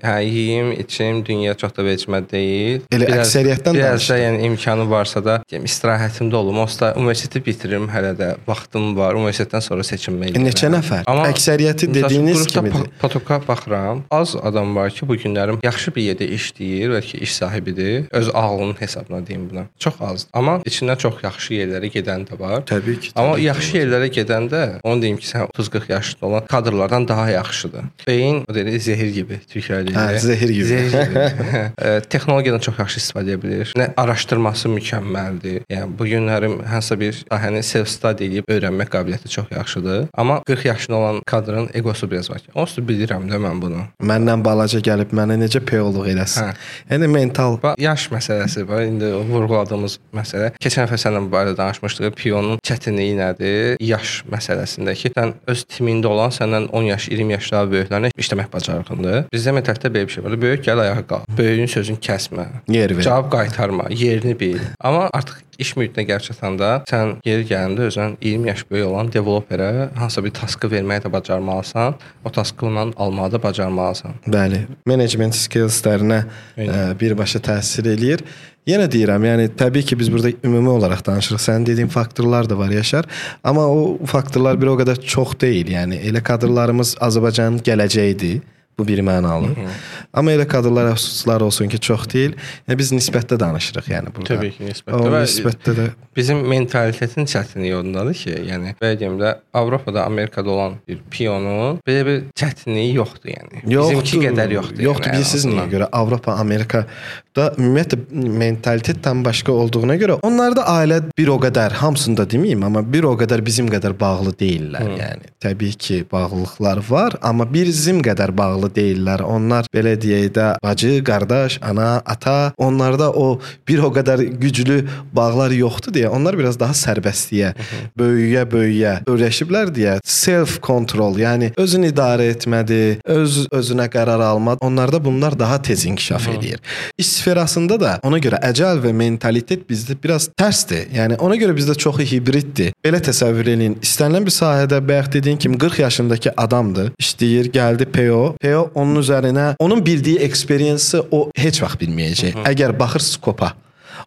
hə 0.03 0.15
yeyim, 0.25 0.73
içim, 0.83 1.23
dünya 1.27 1.55
çox 1.59 1.75
da 1.77 1.85
vecmə 1.87 2.23
deyil. 2.31 2.83
Elə 2.93 3.09
əksəriyyətdən 3.19 3.77
biraz 3.77 4.01
danışdın. 4.01 4.15
da 4.15 4.19
yəni 4.19 4.47
imkanı 4.51 4.89
varsa 4.91 5.25
da, 5.25 5.39
yəni 5.53 5.71
istirahətimdə 5.71 6.35
olum. 6.35 6.59
Onsuz 6.65 6.83
universiteti 6.97 7.43
bitiririm, 7.47 7.89
hələ 7.93 8.13
də 8.19 8.31
vaxtım 8.47 8.97
var. 8.97 9.15
Universitetdən 9.19 9.65
sonra 9.65 9.85
seçim 9.87 10.19
eləyirəm. 10.23 10.47
neçə 10.49 10.71
nəfər? 10.73 11.07
Əksəriyyəti 11.33 11.89
məsəl 11.89 11.91
üçün 11.91 11.95
dediyiniz 12.03 12.47
kimidir. 12.47 12.89
Patoka 13.01 13.41
baxıram. 13.49 14.05
Az 14.11 14.37
adam 14.43 14.77
var 14.77 14.91
ki, 14.91 15.09
bu 15.09 15.17
günlərim 15.17 15.61
yaxşı 15.65 15.95
bir 15.97 16.09
yerdə 16.11 16.29
işləyir, 16.37 16.95
bəlkə 16.97 17.23
iş 17.27 17.35
sahibidir. 17.35 18.05
Öz 18.11 18.31
ağlının 18.35 18.75
hesabına 18.81 19.27
deyim 19.27 19.51
buna. 19.51 19.65
Çox 19.79 19.95
azdır. 20.01 20.31
Amma 20.33 20.59
içindən 20.67 20.99
çox 20.99 21.23
yaxşı 21.25 21.55
yerlərə 21.61 21.91
gedən 21.97 22.27
də 22.29 22.39
var. 22.41 22.52
Təbii 22.61 23.01
ki. 23.01 23.11
Amma 23.15 23.33
təbii 23.33 23.41
ki. 23.41 23.47
yaxşı 23.47 23.77
yerlərə 23.79 24.09
gedəndə, 24.19 24.63
onu 24.85 25.03
deyim 25.03 25.17
ki, 25.17 25.27
sən 25.27 25.47
30-40 25.57 25.93
yaşında 25.93 26.27
olan 26.27 26.47
kadrlardan 26.47 27.09
daha 27.09 27.31
yaxşıdır. 27.31 27.85
Beyin 28.07 28.45
o 28.51 28.55
deyir 28.55 28.81
zehir 28.81 29.15
kimi 29.15 29.29
deyir. 29.29 29.97
Hə, 29.97 30.19
zehir 30.19 30.49
kimi. 30.49 30.65
Zehir 30.65 30.91
kimi. 31.09 31.73
Ə, 31.79 32.01
Texnologiyadan 32.09 32.61
çox 32.61 32.79
yaxşı 32.79 33.01
istifadə 33.01 33.35
edə 33.35 33.43
bilir. 33.43 33.73
Nə 33.79 33.89
araşdırması 33.97 34.69
mükəmməldir. 34.69 35.63
Yəni 35.71 35.99
bu 35.99 36.07
günlərim 36.07 36.59
hansısa 36.69 36.99
bir 37.01 37.19
sahəni 37.31 37.63
self-study 37.67 38.29
edib 38.29 38.51
öyrənmək 38.53 38.91
qabiliyyəti 38.93 39.29
çox 39.29 39.51
yaxşıdır. 39.51 40.07
Amma 40.15 40.43
40 40.47 40.65
yaşında 40.65 40.97
olan 40.97 41.21
kadrın 41.27 41.71
egosu 41.75 42.11
biraz 42.11 42.31
var 42.31 42.39
ki, 42.39 42.51
onsuz 42.55 42.85
bilirəm 42.85 43.29
də 43.31 43.39
mən 43.43 43.61
bunu. 43.63 43.85
Məndən 44.03 44.45
balaca 44.45 44.81
gəlib 44.81 45.13
mənə 45.17 45.39
necə 45.41 45.61
PO-luq 45.65 46.09
eləsin. 46.13 46.51
Hə. 46.51 46.55
Yəni 46.91 47.09
mental 47.09 47.59
Bax 47.63 47.79
yaş 47.79 48.09
məsələsi 48.13 48.69
var. 48.69 48.83
İndi 48.83 49.13
vurğuladığımız 49.31 49.99
məsələ. 50.15 50.53
Keçən 50.63 50.87
dəfə 50.87 50.99
səninlə 51.01 51.27
bu 51.27 51.33
barədə 51.37 51.57
danışmışdıq. 51.57 52.11
Piyon 52.19 52.42
onun 52.49 52.63
çətinliyi 52.67 53.17
nədir? 53.19 53.77
Yaş 53.83 54.15
məsələsindəki 54.33 55.13
sən 55.17 55.35
öz 55.51 55.65
timində 55.71 56.11
olan 56.13 56.35
səndən 56.35 56.69
10 56.73 56.89
yaş, 56.91 57.09
20 57.15 57.37
yaş 57.37 57.53
daha 57.55 57.71
böyüklərlə 57.73 58.13
işləmək 58.19 58.51
bacarığındır. 58.53 59.29
Bizdə 59.33 59.57
mentalitetdə 59.57 59.93
belə 59.95 60.09
bir 60.09 60.17
şey 60.17 60.27
var. 60.27 60.39
Böyük 60.47 60.67
gəl 60.67 60.85
ayağa 60.87 61.07
qalx. 61.11 61.31
Böyüyün 61.39 61.73
sözünü 61.73 62.03
kəsmə. 62.09 62.49
Yer 62.73 62.97
ver. 62.97 63.07
Cavab 63.07 63.33
qaytarma, 63.33 63.89
yerini 63.91 64.39
bil. 64.41 64.61
Amma 64.81 65.09
artıq 65.13 65.41
iş 65.63 65.75
mühitinə 65.79 66.05
gəlib 66.09 66.25
çatanda 66.27 66.71
sən 66.89 67.17
yeri 67.27 67.45
gələndə 67.49 67.89
özün 67.91 68.17
20 68.21 68.49
yaş 68.51 68.65
böyük 68.71 68.87
olan 68.89 69.11
developerə 69.15 69.71
hansısa 69.99 70.25
bir 70.25 70.35
taskı 70.37 70.71
verməyi 70.73 71.05
də 71.05 71.13
bacarmalısan, 71.13 71.99
o 72.25 72.33
taskı 72.33 72.67
ondan 72.67 72.93
almağı 72.97 73.33
da 73.33 73.43
bacarmalısan. 73.43 74.17
Bəli, 74.27 74.65
management 74.89 75.37
skillslərinə 75.39 76.23
ə, 76.57 76.81
birbaşa 77.01 77.43
təsir 77.45 77.93
eləyir. 77.95 78.25
Yenə 78.63 78.85
deyirəm, 78.87 79.25
yəni 79.27 79.49
təbii 79.59 79.83
ki, 79.83 79.97
biz 79.99 80.07
burada 80.13 80.31
ümumi 80.47 80.69
olaraq 80.71 81.01
danışırıq. 81.07 81.41
Sənin 81.43 81.65
dediyin 81.67 81.89
faktorlar 81.91 82.47
da 82.51 82.59
var, 82.59 82.71
Yaşar, 82.71 83.09
amma 83.43 83.65
o 83.67 83.99
faktorlar 84.07 84.61
bir 84.61 84.71
o 84.71 84.77
qədər 84.79 85.01
çox 85.03 85.35
deyil. 85.43 85.73
Yəni 85.75 85.99
elə 86.07 86.23
kadrlarımız 86.23 86.95
Azərbaycanın 87.03 87.59
gələcəyidir. 87.67 88.39
Bu 88.79 88.87
bir 88.89 88.99
mənalı. 88.99 89.47
Hı 89.47 89.51
-hı. 89.51 89.69
Amma 90.13 90.33
elə 90.33 90.47
kadrlar 90.49 90.93
əfsuslar 90.93 91.43
olsun 91.43 91.69
ki, 91.69 91.79
çox 91.79 92.09
deyil. 92.13 92.33
Yəni 92.69 92.79
biz 92.79 92.93
nisbətdə 92.93 93.41
danışırıq, 93.41 93.87
yəni 93.95 94.15
burada. 94.17 94.35
Təbii 94.35 94.53
ki, 94.57 94.65
nisbətdə. 94.65 95.01
O 95.01 95.11
nisbətdə 95.23 95.73
də 95.79 95.87
bizim 96.17 96.43
mentalitetin 96.49 97.25
çətinliyi 97.25 97.75
ondadır 97.77 98.15
ki, 98.15 98.35
yəni 98.51 98.75
belə 98.81 98.99
deyim 99.01 99.19
də 99.21 99.35
Avropada, 99.55 100.05
Amerikada 100.05 100.51
olan 100.51 100.75
bir 100.89 100.99
piyonun 101.11 101.79
belə 101.89 102.07
bir 102.07 102.19
çətinliyi 102.41 102.95
yoxdur, 102.95 103.31
yəni. 103.33 103.63
Yoxdur, 103.73 104.03
Bizimki 104.03 104.27
qədər 104.27 104.53
yoxdur. 104.59 104.83
Yoxdur, 104.83 105.09
yəni, 105.09 105.17
bilirsiniz 105.17 105.45
niyə 105.45 105.67
görə? 105.73 105.89
Avropa, 105.93 106.37
Amerikada 106.45 107.47
ümumiyyətlə 107.59 107.99
mentalitet 108.43 109.03
tam 109.03 109.25
başqa 109.25 109.53
olduğuna 109.53 109.97
görə 109.97 110.19
onlarda 110.23 110.67
ailə 110.77 111.01
bir 111.19 111.29
o 111.29 111.39
qədər, 111.41 111.73
hamısını 111.81 112.17
da 112.17 112.29
deməyim, 112.29 112.65
amma 112.65 112.85
bir 112.93 113.09
o 113.09 113.15
qədər 113.21 113.45
bizim 113.45 113.69
qədər 113.73 113.97
bağlı 114.01 114.37
deyillər, 114.41 114.89
Hı. 114.89 114.99
yəni. 115.01 115.33
Təbii 115.41 115.73
ki, 115.73 116.05
bağlılıqlar 116.13 116.83
var, 116.91 117.17
amma 117.23 117.49
bizim 117.53 118.03
qədər 118.05 118.37
bağlı 118.37 118.62
deyillər. 118.71 119.25
Onlar 119.27 119.67
belə 119.75 119.95
deyək 120.01 120.31
də 120.37 120.47
bacı, 120.63 120.93
qardaş, 121.05 121.59
ana, 121.63 122.03
ata, 122.07 122.53
onlarda 122.57 123.11
o 123.13 123.41
bir 123.69 123.83
o 123.87 123.91
qədər 123.95 124.23
güclü 124.43 124.83
bağlar 125.13 125.51
yoxdur 125.57 125.95
deyə 125.95 126.13
onlar 126.13 126.39
biraz 126.39 126.59
daha 126.61 126.75
sərbəstliyə, 126.77 127.53
böyüyə 127.99 128.45
böyüyə 128.51 128.95
öyrəşiblər 129.11 129.73
deyə 129.75 129.99
self 130.05 130.59
control, 130.63 131.19
yəni 131.21 131.53
özünü 131.61 131.93
idarə 131.93 132.29
etmədi, 132.33 132.81
öz 133.05 133.47
özünə 133.53 133.89
qərar 133.93 134.23
alma, 134.25 134.57
onlarda 134.61 135.03
bunlar 135.05 135.39
daha 135.39 135.61
tez 135.63 135.87
inkişaf 135.87 136.29
edir. 136.29 136.61
İş 136.99 137.09
sferasında 137.19 137.81
da 137.81 137.99
ona 138.07 138.19
görə 138.23 138.41
əcəl 138.51 138.83
və 138.85 138.93
mentalitet 138.97 139.65
bizdə 139.69 139.97
biraz 140.03 140.29
tərsdir. 140.39 140.89
Yəni 140.95 141.19
ona 141.23 141.37
görə 141.41 141.57
bizdə 141.57 141.77
çoxu 141.79 142.07
hibriddir. 142.13 142.73
Belə 142.85 143.01
təsəvvür 143.05 143.53
eləyin. 143.55 143.79
İstənilən 143.85 144.27
bir 144.27 144.35
sahədə 144.35 144.81
bayaq 144.89 145.13
dediyin 145.17 145.39
kimi 145.41 145.59
40 145.59 145.79
yaşındakı 145.85 146.35
adamdır, 146.37 146.93
işləyir, 147.01 147.51
gəldi 147.55 147.89
PO. 147.95 148.23
PO 148.43 148.52
onun 148.61 149.01
üzərinə 149.03 149.47
onun 149.63 149.83
bildiyi 149.85 150.23
experience 150.27 151.01
o 151.11 151.29
heç 151.39 151.63
vaxt 151.65 151.81
bilməyəcək. 151.83 152.43
Əgər 152.53 152.77
baxır 152.79 153.05
skopa 153.05 153.55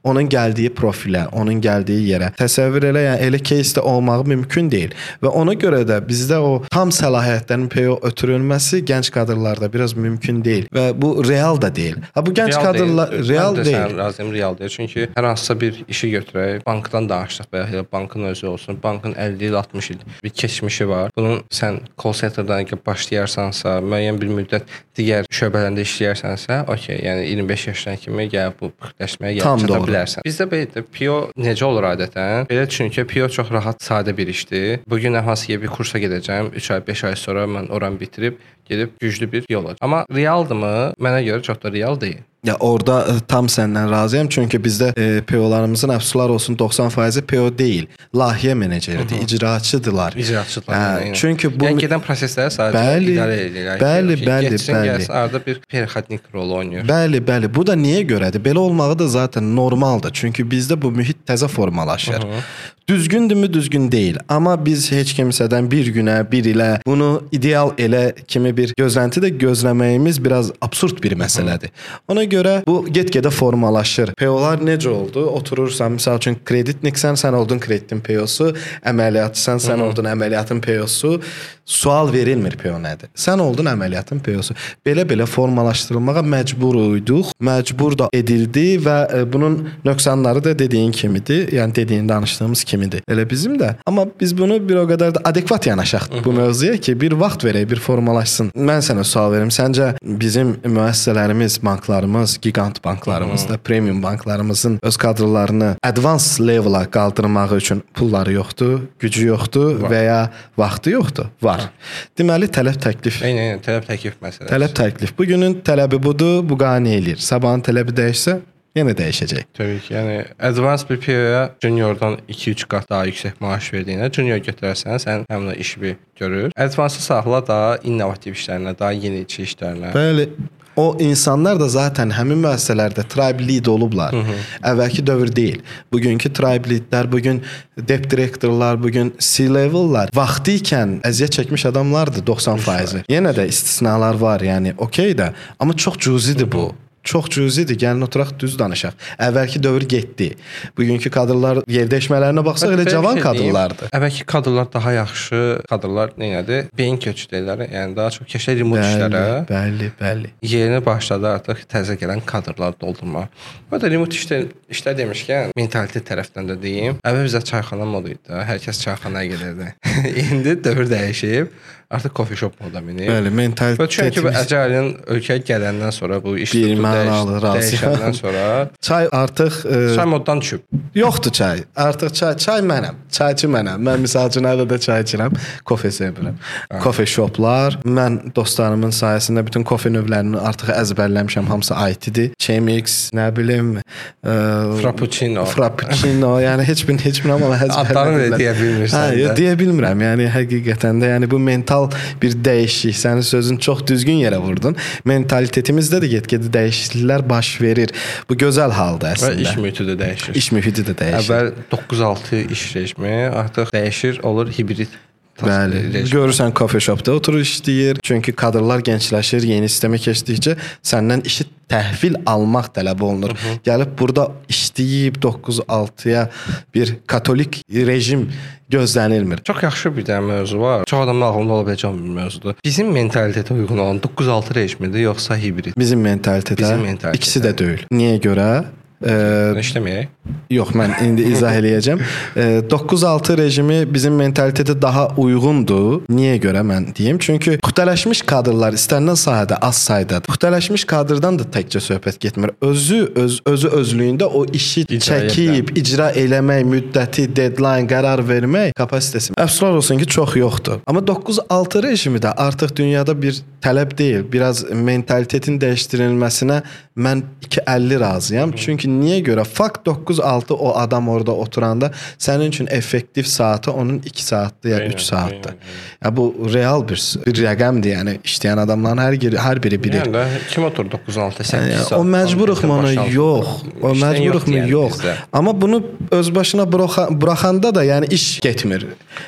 onun 0.04 0.28
gəldiyi 0.30 0.70
profilə, 0.76 1.26
onun 1.32 1.60
gəldiyi 1.62 2.06
yerə. 2.14 2.30
Təsəvvür 2.38 2.86
elə, 2.90 3.02
yəni 3.06 3.26
elə 3.28 3.40
кейsdə 3.42 3.80
olmağı 3.80 4.24
mümkün 4.24 4.70
deyil. 4.72 4.94
Və 5.22 5.28
ona 5.42 5.54
görə 5.54 5.82
də 5.88 6.00
bizdə 6.06 6.38
o 6.40 6.62
tam 6.72 6.90
səlahiyyətlərin 6.94 7.68
PO 7.72 7.98
ötürülməsi 8.10 8.82
gənc 8.88 9.10
kadrlarda 9.14 9.72
biraz 9.72 9.94
mümkün 9.96 10.42
deyil 10.44 10.66
və 10.74 10.90
bu 11.02 11.12
real 11.28 11.60
da 11.62 11.70
deyil. 11.74 11.96
Ha 12.14 12.24
bu 12.26 12.32
gənc 12.36 12.54
Real 12.54 12.64
kadrlar 12.64 13.10
deyil. 13.12 13.28
real 13.28 13.54
Mən 13.54 13.60
də 13.60 13.64
deyil. 13.64 13.76
sənin 13.78 13.98
razıyam, 13.98 14.32
real 14.32 14.58
deyil. 14.58 14.70
Çünki 14.70 15.08
hər 15.16 15.24
hansısa 15.30 15.60
bir 15.60 15.84
işi 15.88 16.10
götürək, 16.16 16.64
bankdan 16.66 17.08
danışdıq 17.08 17.50
və 17.52 17.64
ya 17.76 17.84
bankın 17.92 18.24
özü 18.32 18.46
olsun. 18.46 18.78
Bankın 18.82 19.14
50 19.14 19.44
il, 19.44 19.54
60 19.54 19.90
il 19.90 19.98
bir 20.24 20.30
keçmişi 20.30 20.88
var. 20.88 21.10
Bunun 21.16 21.42
sən 21.50 21.80
call 22.02 22.12
centerdan 22.12 22.66
başlayarsansa, 22.86 23.78
müəyyən 23.84 24.18
bir 24.20 24.30
müddət 24.34 24.68
digər 24.98 25.26
şöbələrdə 25.32 25.84
işləyərsənsə, 25.86 26.60
okey, 26.70 26.98
yəni 27.06 27.26
25 27.30 27.66
yaşdan 27.70 27.96
kimi 28.02 28.26
gəlib 28.32 28.58
bu 28.60 28.70
pixləşməyə 28.82 29.40
Tam 29.42 29.58
gəlib 29.58 29.68
çata 29.68 29.80
doğru. 29.80 29.92
bilərsən. 29.95 30.25
Bizdə 30.27 30.47
belə 30.51 30.83
PO 30.95 31.17
necə 31.39 31.65
olur 31.67 31.87
adətən? 31.93 32.49
Belə 32.51 32.67
düşün 32.69 32.91
ki, 32.93 33.05
PO 33.09 33.29
çox 33.31 33.51
rahat, 33.53 33.81
sadə 33.83 34.15
bir 34.17 34.27
işdir. 34.31 34.83
Bu 34.87 34.99
gün 34.99 35.15
hər 35.15 35.25
hansı 35.29 35.61
bir 35.61 35.71
kursa 35.71 36.01
gedəcəm, 36.01 36.51
3 36.55 36.71
ay, 36.75 36.85
5 36.87 37.03
ay 37.09 37.15
sonra 37.19 37.47
mən 37.49 37.71
oranı 37.71 37.99
bitirib 37.99 38.39
gedib 38.65 38.95
güclü 38.99 39.31
bir 39.31 39.45
yol 39.49 39.65
alacağam. 39.65 39.81
Amma 39.81 40.05
realdırmı? 40.13 40.93
Mənə 40.99 41.21
görə 41.27 41.41
çox 41.45 41.61
da 41.63 41.71
real 41.71 41.99
deyil. 42.01 42.23
Ya 42.45 42.55
orada 42.59 42.99
e, 43.09 43.13
tam 43.27 43.47
səndən 43.49 43.89
razıyam 43.89 44.27
çünki 44.29 44.59
bizdə 44.61 44.91
e, 44.93 45.21
PO-larımızın 45.25 45.93
əfsuslar 45.95 46.29
olsun 46.29 46.57
90% 46.59 47.25
PO 47.29 47.47
deyil. 47.57 47.87
Layihə 48.15 48.53
meneceridir, 48.55 49.21
icraçıdırlar. 49.25 50.13
İcraçılar. 50.13 50.75
Hə, 50.75 51.07
yəni. 51.07 51.15
çünki 51.15 51.49
bu 51.59 51.65
yəni 51.65 51.85
gedən 51.87 52.03
prosesləri 52.05 52.53
sadəcə 52.53 52.83
Bəli, 52.85 53.15
idarə 53.17 53.39
edirlər. 53.47 53.81
bəli, 53.81 54.19
Ki, 54.19 54.27
bəli, 54.29 54.53
getsin, 54.53 54.75
bəli. 54.75 54.91
Gəlsin, 54.91 55.13
arada 55.21 55.41
bir 55.45 55.59
perxotnik 55.69 56.29
rolu 56.33 56.59
oynayır. 56.61 56.87
Bəli, 56.89 57.23
bəli. 57.31 57.51
Bu 57.55 57.65
da 57.67 57.73
niyə 57.79 58.05
görədir? 58.13 58.43
Belə 58.45 58.61
olmağı 58.67 58.99
da 58.99 59.07
zaten 59.07 59.55
normaldır. 59.55 60.13
Çünki 60.13 60.45
bizdə 60.45 60.81
bu 60.81 60.91
mühit 60.91 61.25
təzə 61.27 61.47
formalaşır. 61.47 62.13
Hı 62.13 62.27
-hı. 62.27 62.41
Düzgündürmü, 62.89 63.53
düzgün 63.53 63.91
deyil. 63.91 64.17
Amma 64.29 64.65
biz 64.65 64.91
heç 64.91 65.15
kimsədən 65.17 65.71
bir 65.71 65.87
günə, 65.93 66.31
bir 66.31 66.45
ilə 66.45 66.67
bunu 66.85 67.23
ideal 67.31 67.71
elə 67.81 68.13
kimi 68.27 68.51
bir 68.57 68.73
gözlənti 68.77 69.23
də 69.23 69.31
gözləməyimiz 69.41 70.19
biraz 70.25 70.51
absurd 70.61 71.01
bir 71.03 71.15
məsələdir. 71.17 71.73
Ona 72.07 72.23
görə 72.23 72.34
bu 72.67 72.77
get-gedə 72.89 73.31
formalaşır. 73.31 74.13
PO-lar 74.19 74.63
necə 74.65 74.89
oldu? 74.91 75.25
Oturursan, 75.39 75.97
məsəl 75.99 76.21
üçün 76.21 76.39
kreditniksən, 76.45 77.19
sən 77.19 77.37
oldun 77.37 77.61
kreditin 77.63 78.01
PO-su, 78.05 78.51
əməliyyatçısan, 78.85 79.61
sən 79.69 79.83
oldun 79.85 80.11
əməliyyatın 80.13 80.61
PO-su. 80.65 81.19
Sual 81.65 82.11
verilmir 82.13 82.53
PO 82.61 82.75
nədir? 82.77 83.09
Sən 83.17 83.41
oldun 83.41 83.65
əməliyyatın 83.71 84.19
PO-su. 84.21 84.53
Belə-belə 84.85 85.25
formalaşdırılmağa 85.25 86.21
məcbur 86.21 86.77
uyduq, 86.77 87.31
məcbur 87.41 87.95
da 87.97 88.09
edildi 88.13 88.75
və 88.85 88.97
e, 89.09 89.23
bunun 89.33 89.55
nöqsanları 89.85 90.43
da 90.45 90.53
dediyin 90.59 90.91
kimidir. 90.91 91.47
Yəni 91.57 91.75
dediyin 91.75 92.09
danışdığımız 92.09 92.63
kimidir. 92.63 93.01
Elə 93.09 93.25
bizim 93.29 93.57
də. 93.57 93.73
Amma 93.85 94.05
biz 94.19 94.35
bunu 94.37 94.59
bir 94.61 94.83
o 94.83 94.85
qədər 94.91 95.17
də 95.17 95.23
adekvat 95.25 95.65
yanaşaq 95.65 96.05
bu 96.25 96.33
mövzuya 96.33 96.77
ki, 96.77 96.93
bir 97.01 97.17
vaxt 97.17 97.47
verək, 97.47 97.65
bir 97.69 97.81
formalaşsın. 97.81 98.51
Mən 98.53 98.85
sənə 98.85 99.03
sual 99.03 99.33
verim. 99.33 99.49
Səncə 99.49 99.95
bizim 100.05 100.55
müəssisələrimiz, 100.61 101.57
banklarımız, 101.65 102.14
gigant 102.41 102.83
banklarımız 102.83 103.49
da, 103.49 103.57
premium 103.57 104.03
banklarımızın 104.03 104.79
öz 104.83 104.97
kadrlarını 104.97 105.75
advanced 105.83 106.47
level-a 106.47 106.85
qaldırmağı 106.91 107.57
üçün 107.57 107.83
pulları 107.93 108.31
yoxdur, 108.33 108.79
gücü 108.99 109.27
yoxdur 109.27 109.81
Var. 109.81 109.89
və 109.91 110.03
ya 110.03 110.31
vaxtı 110.57 110.89
yoxdur? 110.89 111.25
Var. 111.41 111.69
Deməli 112.17 112.47
tələb 112.47 112.79
təklif 112.81 113.21
Eynən, 113.21 113.43
eynən, 113.45 113.61
tələb 113.65 113.87
təklif 113.89 114.19
məsələsi. 114.21 114.49
Tələb 114.49 114.75
təklif. 114.77 115.17
Bu 115.17 115.25
günün 115.25 115.61
tələbi 115.65 116.03
budur, 116.03 116.43
bu 116.49 116.57
qane 116.57 116.95
eləyir. 116.97 117.17
Sabahın 117.21 117.61
tələbi 117.65 117.95
dəyişsə, 117.95 118.39
yenə 118.75 118.91
dəyişəcək. 118.97 119.45
Təbii 119.55 119.79
ki, 119.85 119.93
yəni 119.95 120.15
advanced 120.49 120.89
bir 120.89 120.99
PO-ya 121.05 121.43
juniordan 121.63 122.17
2-3 122.29 122.65
qat 122.71 122.89
daha 122.89 123.05
yüksək 123.07 123.39
maaş 123.39 123.69
verdiyinə 123.73 124.09
junior 124.13 124.41
götürərsən, 124.43 124.99
sən 125.03 125.23
həmin 125.31 125.55
işi 125.63 125.81
bir 125.81 125.95
görür. 126.19 126.51
Advanced 126.57 127.03
saxla 127.05 127.39
daha 127.47 127.77
innovativ 127.83 128.35
işlərinə, 128.35 128.75
daha 128.79 128.91
yeniçi 128.91 129.47
işlərinə. 129.47 129.93
Bəli. 129.95 130.29
O 130.75 130.97
insanlar 130.99 131.59
da 131.59 131.67
zaten 131.71 132.11
həmin 132.11 132.41
müəssisələrdə 132.43 133.05
tribe 133.11 133.47
lead 133.47 133.69
olublar. 133.71 134.13
Hı 134.13 134.23
-hı. 134.27 134.37
Əvvəlki 134.71 135.05
dövr 135.07 135.35
deyil. 135.35 135.61
Bugünkü 135.91 136.33
tribe 136.33 136.69
leadlər, 136.69 137.11
bu 137.11 137.19
gün 137.19 137.41
dep 137.77 138.11
direktorlar, 138.11 138.83
bu 138.83 138.89
gün 138.89 139.13
C-level'lar 139.19 140.09
vaxtı 140.13 140.51
ikən 140.59 141.01
əziyyət 141.01 141.39
çəkmiş 141.39 141.67
adamlardır 141.71 142.25
90%. 142.27 143.05
Yenə 143.09 143.31
də 143.35 143.47
istisnalar 143.47 144.15
var, 144.15 144.41
yəni 144.41 144.75
okey 144.77 145.11
də, 145.11 145.31
amma 145.59 145.73
çox 145.73 145.97
cüzidir 145.97 146.51
bu. 146.51 146.73
Çox 147.05 147.29
cüzidir. 147.29 147.77
Gəlin 147.79 148.01
oturaq 148.05 148.33
düz 148.41 148.57
danışaq. 148.59 148.95
Əvvəlki 149.21 149.61
dövr 149.63 149.85
getdi. 149.89 150.31
Bugünkü 150.77 151.11
kadrlar 151.13 151.61
yerləşmələrinə 151.69 152.43
baxsaq 152.45 152.73
elə 152.75 152.85
cavan 152.89 153.19
şey 153.19 153.25
kadrlardır. 153.27 153.91
Əvvəlki 153.95 154.25
kadrlar 154.29 154.71
daha 154.73 154.93
yaxşı, 154.95 155.41
kadrlar 155.69 156.15
nə 156.19 156.31
idi? 156.41 156.61
Beyin 156.77 156.97
köçü 157.01 157.29
deyirlər. 157.31 157.65
Yəni 157.69 157.95
daha 157.97 158.09
çox 158.15 158.27
keçdi 158.33 158.57
remote 158.61 158.81
işlərə. 158.87 159.23
bəli, 159.51 159.91
bəli. 160.01 160.33
Yeni 160.55 160.81
başladı 160.85 161.29
artıq 161.35 161.63
təzə 161.71 161.97
gələn 162.01 162.25
kadrlar 162.25 162.73
doldurma. 162.81 163.27
Bu 163.71 163.81
da 163.81 163.89
remote 163.91 164.17
işlər, 164.17 164.49
işlər 164.73 164.97
demişkən 165.03 165.53
mentalitet 165.57 166.09
tərəfdən 166.09 166.49
də 166.51 166.57
deyim. 166.61 166.99
Əvvəl 167.05 167.29
bizə 167.29 167.43
çayxana 167.45 167.85
modu 167.85 168.15
idi. 168.15 168.21
də. 168.29 168.41
Hər 168.49 168.61
kəs 168.65 168.81
çayxanaya 168.81 169.29
gedirdi. 169.35 169.71
İndi 170.25 170.57
dövr 170.63 170.89
dəyişib. 170.89 171.53
Artıq 171.91 172.15
coffee 172.15 172.37
shop 172.37 172.61
moda 172.61 172.81
minir. 172.81 173.07
Bəli, 173.07 173.29
mentalitet. 173.29 173.91
çünki 173.91 174.23
bu 174.23 174.27
Agile-in 174.27 174.93
ölkəyə 175.15 175.41
gələndən 175.49 175.91
sonra 175.91 176.23
bu 176.23 176.37
iş 176.37 176.53
razıyam. 176.55 177.55
dəyişəndən 177.61 178.13
sonra 178.13 178.69
çay 178.81 179.09
artıq 179.11 179.53
e, 179.65 179.95
çay 179.95 180.05
moddan 180.05 180.41
düşüb. 180.41 180.59
yoxdur 180.95 181.31
çay. 181.31 181.63
Artıq 181.75 182.13
çay, 182.13 182.37
çay 182.37 182.59
mənəm. 182.59 182.95
Çayçı 183.11 183.47
mənəm. 183.47 183.79
Mən 183.87 184.05
üçün 184.05 184.43
hələ 184.43 184.65
də 184.69 184.79
çay 184.79 185.01
içirəm. 185.01 185.33
Kofe 185.65 185.87
sevirəm. 185.87 186.35
Kofe 186.83 187.05
shoplar. 187.05 187.79
Mən 187.85 188.35
dostlarımın 188.35 188.91
sayəsində 188.91 189.45
bütün 189.45 189.63
kofe 189.63 189.89
növlərini 189.89 190.39
artıq 190.39 190.71
əzbərləmişəm. 190.75 191.45
Hamısı 191.51 191.73
IT-dir. 191.91 192.31
Chemex, 192.39 193.11
nə 193.13 193.29
bilim, 193.35 193.77
e, 193.77 194.33
Frappuccino. 194.81 195.45
Frappuccino, 195.45 196.35
yəni 196.41 196.63
heç 196.63 196.87
bir 196.87 196.97
heç 197.05 197.23
bir 197.25 197.29
amma 197.29 197.55
Adlarını 197.55 198.31
da 198.31 198.39
deyə 198.39 198.53
bilmirsən 198.57 199.15
Hə, 199.15 199.35
deyə 199.37 199.55
bilmirəm. 199.59 200.03
Yəni 200.07 200.29
həqiqətən 200.33 201.01
də 201.03 201.11
yəni 201.15 201.29
bu 201.31 201.39
mental 201.39 201.74
bir 202.21 202.35
dəyişiklik. 202.47 202.97
Sənin 202.99 203.25
sözün 203.25 203.57
çox 203.57 203.85
düzgün 203.87 204.21
yerə 204.23 204.39
vurdun. 204.43 204.77
Mentalitetimizdə 205.05 206.01
də 206.03 206.11
get-gedə 206.15 206.51
dəyişikliklər 206.57 207.25
baş 207.29 207.55
verir. 207.61 207.93
Bu 208.29 208.37
gözəl 208.43 208.71
haldır 208.71 209.07
Və 209.07 209.15
əslində. 209.15 209.41
iş 209.41 209.57
mühiti 209.63 209.87
də 209.89 209.97
dəyişir. 210.03 210.37
İş 210.41 210.51
mühiti 210.51 210.85
də 210.89 210.95
dəyişir. 211.01 211.25
Əvvəl 211.25 211.51
9-6 211.71 212.45
iş 212.55 212.63
rejimi 212.75 213.17
artıq 213.41 213.73
dəyişir, 213.75 214.21
olur 214.21 214.51
hibrid. 214.59 215.01
Bəli. 215.35 216.05
Görürsən 216.07 216.53
kafe 216.55 216.79
shopda 216.79 217.11
oturur 217.11 217.41
işləyir. 217.43 217.99
Çünki 218.03 218.31
kadrlar 218.31 218.79
gəncləşir, 218.87 219.43
yeni 219.43 219.67
sistemə 219.67 219.99
keçdikcə 219.99 220.55
səndən 220.79 221.25
işi 221.27 221.43
təhvil 221.71 222.15
almaq 222.29 222.69
tələb 222.77 223.03
olunur. 223.03 223.33
Hı 223.35 223.35
-hı. 223.35 223.57
Gəlib 223.67 223.97
burada 223.99 224.31
işləyib 224.79 225.15
9-6-ya 225.23 226.29
bir 226.73 226.95
katolik 227.07 227.61
rejim 227.69 228.29
gözlənilmir. 228.71 229.43
Çox 229.45 229.63
yaxşı 229.63 229.91
bir 229.97 230.05
dənə 230.05 230.21
mövzu 230.25 230.59
var. 230.59 230.83
Çox 230.87 231.03
adamın 231.05 231.21
ağlında 231.21 231.53
ola 231.53 231.67
biləcək 231.69 231.93
bir 231.95 232.15
mövzudur. 232.19 232.55
Bizim 232.65 232.91
mentalitetə 232.91 233.53
uyğun 233.53 233.77
olan 233.77 233.99
9-6 233.99 234.55
rejimidir 234.55 234.99
yoxsa 235.05 235.37
hibrid? 235.37 235.77
Bizim 235.77 236.01
mentalitetə 236.05 236.57
Bizim 236.57 236.83
mentalitetə. 236.83 237.15
ikisi 237.15 237.39
də 237.45 237.57
deyil. 237.57 237.85
Niyə 237.91 238.19
görə? 238.19 238.65
Ee, 239.03 239.53
İşləməyək. 239.59 240.07
Yox, 240.55 240.71
mən 240.77 240.93
indi 241.03 241.25
izah 241.33 241.53
eləyəcəm. 241.57 241.99
E, 242.37 242.45
9-6 242.71 243.37
rejimi 243.37 243.79
bizim 243.93 244.15
mentalitetə 244.19 244.75
daha 244.81 245.07
uyğundur. 245.19 246.05
Niyə 246.09 246.37
görə 246.41 246.61
mən 246.65 246.87
deyim? 246.95 247.19
Çünki 247.21 247.57
puxtaləşmiş 247.65 248.21
kadrlar 248.29 248.77
istənilən 248.77 249.19
sahədə 249.19 249.57
az 249.65 249.81
saydadır. 249.87 250.29
Puxtaləşmiş 250.29 250.85
kadrdan 250.89 251.39
da 251.41 251.47
təkcə 251.57 251.81
söhbət 251.83 252.21
getmir. 252.23 252.53
Özü 252.61 253.01
öz 253.15 253.39
özü 253.45 253.73
özlüyündə 253.81 254.29
o 254.29 254.45
işi 254.45 254.85
İcra 254.85 255.19
çəkib, 255.25 255.73
icra 255.79 256.11
eləmək, 256.15 256.63
müddəti, 256.71 257.27
deadline, 257.35 257.89
qərar 257.89 258.23
vermək 258.25 258.73
kapasitesi 258.77 259.35
əfsuslar 259.35 259.75
olsun 259.81 259.99
ki, 259.99 260.07
çox 260.17 260.35
yoxdur. 260.39 260.79
Amma 260.87 261.01
9-6 261.05 261.83
rejimi 261.83 262.21
də 262.23 262.31
artıq 262.37 262.75
dünyada 262.75 263.15
bir 263.21 263.41
tələb 263.65 263.97
deyil. 263.97 264.25
Biraz 264.31 264.63
mentalitetin 264.71 265.59
dəyişdirilməsinə 265.61 266.61
mən 266.97 267.23
250 267.47 267.99
razıyam. 267.99 268.51
Çünki 268.51 268.84
niyə 268.87 269.19
görə? 269.25 269.43
Fakt 269.45 269.87
9-6 269.87 270.53
o 270.53 270.75
adam 270.77 271.09
orada 271.09 271.31
oturanda 271.31 271.91
sənin 272.19 272.47
üçün 272.49 272.67
effektiv 272.67 273.23
saatı 273.23 273.71
onun 273.71 273.99
2 274.05 274.23
saatdır 274.25 274.69
ya 274.69 274.77
Aynen, 274.77 274.89
3 274.91 275.01
saatdır. 275.01 275.55
Ya 276.03 276.17
bu 276.17 276.35
real 276.53 276.87
bir 276.87 277.01
bir 277.25 277.35
rəqəmdir. 277.45 277.91
Yəni 277.97 278.13
işləyən 278.23 278.59
adamların 278.65 278.97
hər 279.03 279.19
biri 279.21 279.35
hər 279.37 279.63
biri 279.63 279.83
bilir. 279.83 280.05
Yəni 280.05 280.39
kim 280.49 280.63
otur 280.63 280.85
9-6 280.85 281.43
8 281.43 281.53
Yəni, 281.53 281.83
saat. 281.83 281.99
o 281.99 282.03
məcburuq 282.03 282.65
mu 282.67 282.73
ona? 282.79 282.91
Yox. 283.11 283.47
O 283.81 283.91
İşdən 283.91 284.01
məcburuq 284.03 284.47
mu? 284.49 284.55
yəni 284.57 284.69
Yox. 284.69 284.93
bizdə. 284.99 285.13
Amma 285.33 285.61
bunu 285.61 285.83
öz 286.11 286.35
başına 286.35 286.63
buraxa- 286.63 287.21
buraxanda 287.21 287.75
da 287.75 287.85
yəni 287.85 288.09
iş 288.13 288.39
getmir. 288.41 288.85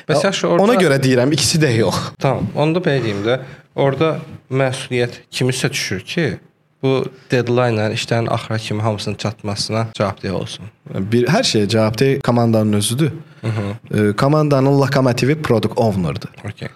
Bəs 0.08 0.24
yaxşı, 0.24 0.48
orada- 0.48 0.62
Ona 0.62 0.74
görə 0.74 0.98
deyirəm, 1.02 1.32
ikisi 1.32 1.58
də 1.58 1.76
yox. 1.76 1.94
Tamam, 2.18 2.46
onda 2.56 2.78
belə 2.78 3.02
deyim 3.04 3.22
də, 3.24 3.38
orada 3.76 4.18
məsuliyyət 4.50 5.10
kimisə 5.32 5.70
düşür 5.70 6.00
ki, 6.00 6.38
bu 6.82 7.04
deadline-lə 7.30 7.92
işlərin 7.96 8.28
axıra 8.34 8.58
kimi 8.58 8.82
hamısının 8.82 9.16
çatmasına 9.16 9.86
cavabdeh 9.94 10.34
olsun. 10.34 10.64
Bir 10.94 11.26
hər 11.26 11.46
şeyə 11.46 11.68
cavabdeh 11.68 12.20
komandanın 12.24 12.72
özüdür. 12.72 13.12
Hı 13.40 13.48
-hı. 13.48 14.16
Komandanın 14.16 14.80
lokomotivi 14.80 15.42
product 15.42 15.78
owner-dır. 15.78 16.30
Okay. 16.40 16.68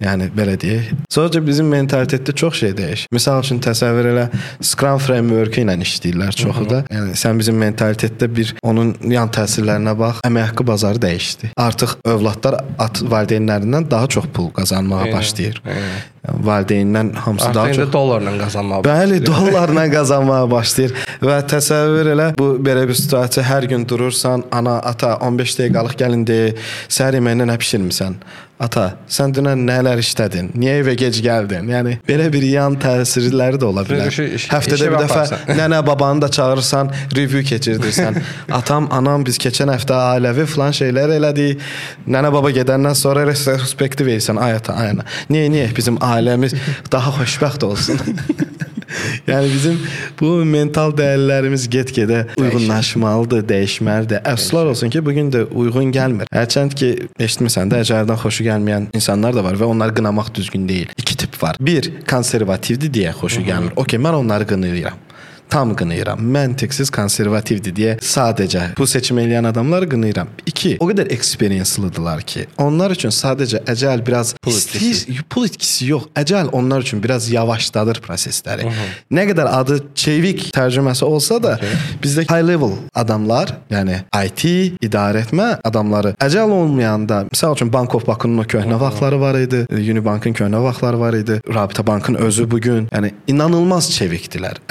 Yəni 0.00 0.30
belə 0.32 0.54
deyək. 0.60 0.92
Sadəcə 1.12 1.42
bizim 1.44 1.68
mentalitetdə 1.68 2.32
çox 2.40 2.60
şey 2.62 2.70
dəyişir. 2.78 3.10
Məsəl 3.12 3.42
üçün 3.44 3.58
təsəvvür 3.64 4.06
elə 4.14 4.26
Scrum 4.64 5.00
framework-ı 5.02 5.60
ilə 5.64 5.74
işləyirlər 5.84 6.36
çoxu 6.40 6.64
da. 6.70 6.78
Yəni 6.88 7.18
sən 7.20 7.40
bizim 7.40 7.58
mentalitetdə 7.60 8.30
bir 8.32 8.54
onun 8.64 8.94
yan 9.12 9.28
təsirlərinə 9.36 9.92
bax. 10.00 10.22
Əmək 10.24 10.48
haqqı 10.50 10.66
bazarı 10.72 11.02
dəyişdi. 11.04 11.52
Artıq 11.60 11.98
övladlar 12.14 12.60
at 12.80 13.02
valideynlərindən 13.12 13.90
daha 13.92 14.08
çox 14.16 14.30
pul 14.32 14.48
qazanmağa 14.56 15.04
Eynən, 15.04 15.18
başlayır. 15.18 15.60
eynən. 15.66 16.00
Yəni 16.20 16.44
valideynlər 16.48 17.14
hamısı 17.24 17.46
Artıq 17.48 17.60
daha 17.60 17.72
çox 17.72 17.92
dollarla 17.92 18.34
qazanmağa 18.40 18.80
Bəli, 18.84 19.20
dollarla 19.26 19.86
qazanmağa 19.96 20.42
başlayır 20.50 20.92
və 21.24 21.38
təsəvvür 21.52 22.12
elə 22.16 22.26
bu 22.40 22.52
belə 22.60 22.84
bir 22.88 22.96
situasiya 22.96 23.44
hər 23.48 23.68
gün 23.72 23.88
durursan, 23.88 24.44
ana, 24.52 24.78
ata 24.92 25.16
15 25.28 25.56
dəqiqəlik 25.62 25.96
gəlin 26.00 26.26
deyə 26.28 26.52
səhər 26.88 27.20
yeməyinə 27.20 27.48
nə 27.48 27.56
bişirmisən? 27.60 28.20
Ata, 28.60 28.82
sən 29.08 29.32
dünən 29.32 29.62
nələr 29.64 30.02
işlədin? 30.02 30.50
Niyə 30.60 30.74
evə 30.82 30.92
gec 31.00 31.16
gəldin? 31.24 31.70
Yəni 31.72 31.94
belə 32.04 32.26
bir 32.32 32.44
yan 32.44 32.74
təsirləri 32.82 33.56
də 33.60 33.64
ola 33.70 33.86
bilər. 33.88 34.10
İşi- 34.12 34.50
Həftədə 34.52 34.90
bir 34.90 34.98
dəfə 34.98 35.08
baxarsan. 35.08 35.46
nənə 35.60 35.78
babanı 35.86 36.26
da 36.26 36.28
çağırırsan, 36.36 36.92
review 37.16 37.40
keçirdirsən. 37.48 38.20
Atam, 38.52 38.90
anam 38.92 39.24
biz 39.24 39.40
keçən 39.40 39.72
həftə 39.72 39.96
ailəvi 40.12 40.44
falan 40.52 40.76
şeylər 40.76 41.16
elədik. 41.16 41.64
Nənə 42.04 42.32
baba 42.36 42.52
gedəndən 42.52 42.98
sonra 43.00 43.24
retrospektiv 43.30 44.12
edirsən. 44.12 44.36
Ay 44.44 44.58
ata, 44.60 44.76
ay 44.76 44.92
ana. 44.92 45.08
Niyə 45.32 45.48
niyə 45.56 45.70
bizim 45.76 45.96
ailəmiz 46.04 46.52
daha 46.92 47.16
xoşbəxt 47.16 47.64
olsun? 47.64 48.04
yəni 49.30 49.48
bizim 49.52 49.76
bu 50.20 50.30
mental 50.44 50.92
dəyərlərimiz 50.98 51.66
get-gedə 51.70 52.24
uyğunlaşmalıdır, 52.40 53.44
dəyişməlidir. 53.50 54.22
Əfsuslar 54.32 54.70
olsun 54.72 54.90
ki, 54.92 55.02
bu 55.06 55.14
gün 55.16 55.30
də 55.32 55.44
uyğun 55.48 55.92
gəlmir. 55.94 56.30
Hərçənd 56.34 56.74
ki, 56.78 56.90
eşitmisən 57.22 57.70
də 57.72 57.82
əcaildən 57.84 58.18
xoşu 58.24 58.46
gəlməyən 58.50 58.90
insanlar 58.94 59.36
da 59.36 59.44
var 59.46 59.58
və 59.60 59.68
onları 59.70 59.94
qınamaq 60.00 60.34
düzgün 60.34 60.68
deyil. 60.68 60.96
İki 60.98 61.16
tip 61.24 61.42
var. 61.42 61.56
Bir, 61.60 61.92
konservativdir 62.10 62.92
deyə 63.00 63.14
xoşu 63.16 63.46
gəlmir. 63.46 63.78
Okay, 63.80 64.02
mən 64.02 64.20
onları 64.24 64.46
qınayıram 64.50 65.06
tam 65.50 65.74
qınayıram. 65.76 66.20
Məntiqsiz 66.34 66.90
konservativdir 66.94 67.74
deyə 67.74 67.96
sadəcə 68.04 68.70
bu 68.78 68.86
seçim 68.86 69.18
eləyən 69.18 69.48
adamları 69.50 69.88
qınayıram. 69.90 70.28
2. 70.46 70.76
O 70.80 70.88
qədər 70.90 71.10
experience-lıdılar 71.14 72.22
ki, 72.22 72.46
onlar 72.58 72.94
üçün 72.94 73.12
sadəcə 73.14 73.62
əcəl 73.70 74.04
biraz 74.06 74.34
Pul 74.42 74.54
istəyir, 74.56 75.22
pul 75.30 75.48
itkisi 75.48 75.90
yox. 75.90 76.08
Əcəl 76.16 76.50
onlar 76.56 76.84
üçün 76.86 77.02
biraz 77.02 77.28
yavaşladır 77.32 78.00
prosesləri. 78.04 78.68
Nə 79.10 79.26
qədər 79.30 79.50
adı 79.50 79.80
çevik 79.94 80.46
tərcüməsi 80.54 81.04
olsa 81.04 81.40
da, 81.42 81.56
bizdə 82.02 82.24
high 82.30 82.46
level 82.46 82.76
adamlar, 82.94 83.56
yəni 83.72 84.00
IT, 84.14 84.46
idarəetmə 84.86 85.48
adamları 85.66 86.14
əcəl 86.22 86.54
olmayanda, 86.54 87.24
məsəl 87.32 87.56
üçün 87.58 87.72
Bank 87.72 87.94
of 87.98 88.06
Bakının 88.06 88.44
o 88.44 88.46
köhnə 88.48 88.78
vaxtları 88.80 89.20
var 89.20 89.38
idi, 89.40 89.64
Unibankın 89.70 90.36
köhnə 90.36 90.62
vaxtları 90.62 91.00
var 91.00 91.18
idi, 91.18 91.40
Rabitə 91.48 91.86
Bankın 91.86 92.14
özü 92.14 92.50
bu 92.50 92.60
gün, 92.60 92.88
yəni 92.94 93.12
inanılmaz 93.26 93.90
çevikdilər. 93.96 94.62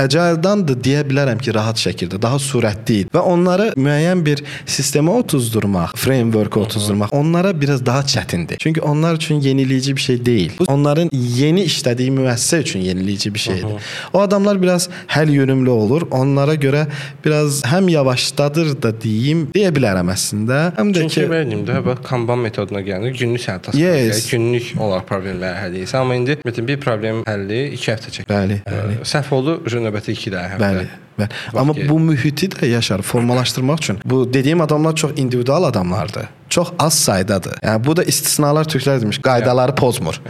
Əcəldandır 0.70 0.84
deyə 0.86 1.04
bilərəm 1.08 1.40
ki, 1.42 1.54
rahat 1.56 1.80
şəkildə, 1.82 2.20
daha 2.22 2.38
sürətli 2.42 3.00
idi 3.04 3.10
və 3.14 3.22
onları 3.26 3.72
müəyyən 3.80 4.22
bir 4.26 4.42
sistemə 4.70 5.16
otuzdurmaq, 5.22 5.96
framework-a 5.98 6.60
otuzdurmaq 6.60 7.14
onlara 7.16 7.54
biraz 7.60 7.82
daha 7.86 8.02
çətindir. 8.02 8.58
Çünki 8.60 8.82
onlar 8.82 9.16
üçün 9.16 9.42
yeniləyici 9.42 9.96
bir 9.96 10.02
şey 10.02 10.26
deyil. 10.26 10.52
Bu 10.60 10.66
onların 10.70 11.10
yeni 11.14 11.64
işlədiyi 11.66 12.12
müəssisə 12.14 12.62
üçün 12.62 12.82
yeniləyici 12.86 13.34
bir 13.34 13.40
şeydir. 13.40 13.90
O 14.14 14.22
adamlar 14.22 14.62
biraz 14.62 14.90
həll 15.08 15.32
yönümlü 15.32 15.70
olur. 15.70 16.08
Onlara 16.12 16.56
görə 16.56 16.86
biraz 17.26 17.64
həm 17.66 17.90
yavaşdadır 17.92 18.76
da 18.82 18.94
deyim, 19.02 19.48
deyə 19.56 19.74
bilərəm 19.74 20.14
əslində. 20.14 20.62
Həm 20.78 20.94
də 20.94 21.06
Çünki 21.06 21.22
ki 21.24 21.32
benim 21.32 21.66
də 21.66 21.82
bax 21.86 22.06
Kanban 22.06 22.40
metoduna 22.46 22.82
gəlir. 22.86 23.16
Günlük 23.18 23.42
sənə 23.42 23.62
task 23.62 23.80
Yes. 23.80 24.30
günlük 24.32 24.74
olaraq 24.80 25.08
problemləri 25.10 25.58
həll 25.64 25.76
edirsən. 25.80 26.04
Amma 26.04 26.16
indi 26.16 26.38
məsələn 26.46 26.68
bir 26.68 26.80
problem 26.82 27.24
həlli 27.28 27.62
2 27.78 27.92
həftə 27.94 28.14
çəkir. 28.16 28.30
Bəli, 28.30 28.62
bəli. 28.68 29.00
Səhv 29.08 29.34
oldu, 29.36 29.60
növbəti 29.80 30.14
2 30.14 30.34
də 30.34 30.44
həftə. 30.54 30.59
Bəli. 30.60 30.88
Bəli. 31.20 31.30
Amma 31.54 31.74
bu 31.90 32.00
mühiti 32.00 32.48
də 32.54 32.68
yaşar, 32.68 33.02
formalaşdırmaq 33.02 33.78
üçün. 33.84 34.00
Bu 34.06 34.34
dediyim 34.34 34.62
adamlar 34.62 34.96
çox 34.96 35.12
individual 35.16 35.64
adamlardır. 35.64 36.30
Çox 36.50 36.72
az 36.80 36.94
saydadır. 36.94 37.60
Yəni 37.64 37.86
bu 37.86 37.96
da 37.98 38.04
istisnalar 38.04 38.66
türklər 38.66 39.02
demiş, 39.02 39.20
qaydaları 39.24 39.76
pozmur. 39.76 40.22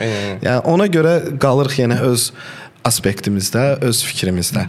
Yəni 0.42 0.60
ona 0.65 0.88
görə 0.88 1.13
qalırıq 1.39 1.78
yenə 1.84 2.00
öz 2.10 2.32
aspektimizdə, 2.86 3.78
öz 3.86 4.02
fikrimizdə. 4.06 4.65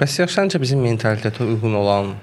Bəs 0.00 0.18
yaxşı 0.20 0.40
səncə 0.40 0.60
bizim 0.60 0.84
mentalitetə 0.84 1.46
uyğun 1.46 1.74
olan 1.80 2.14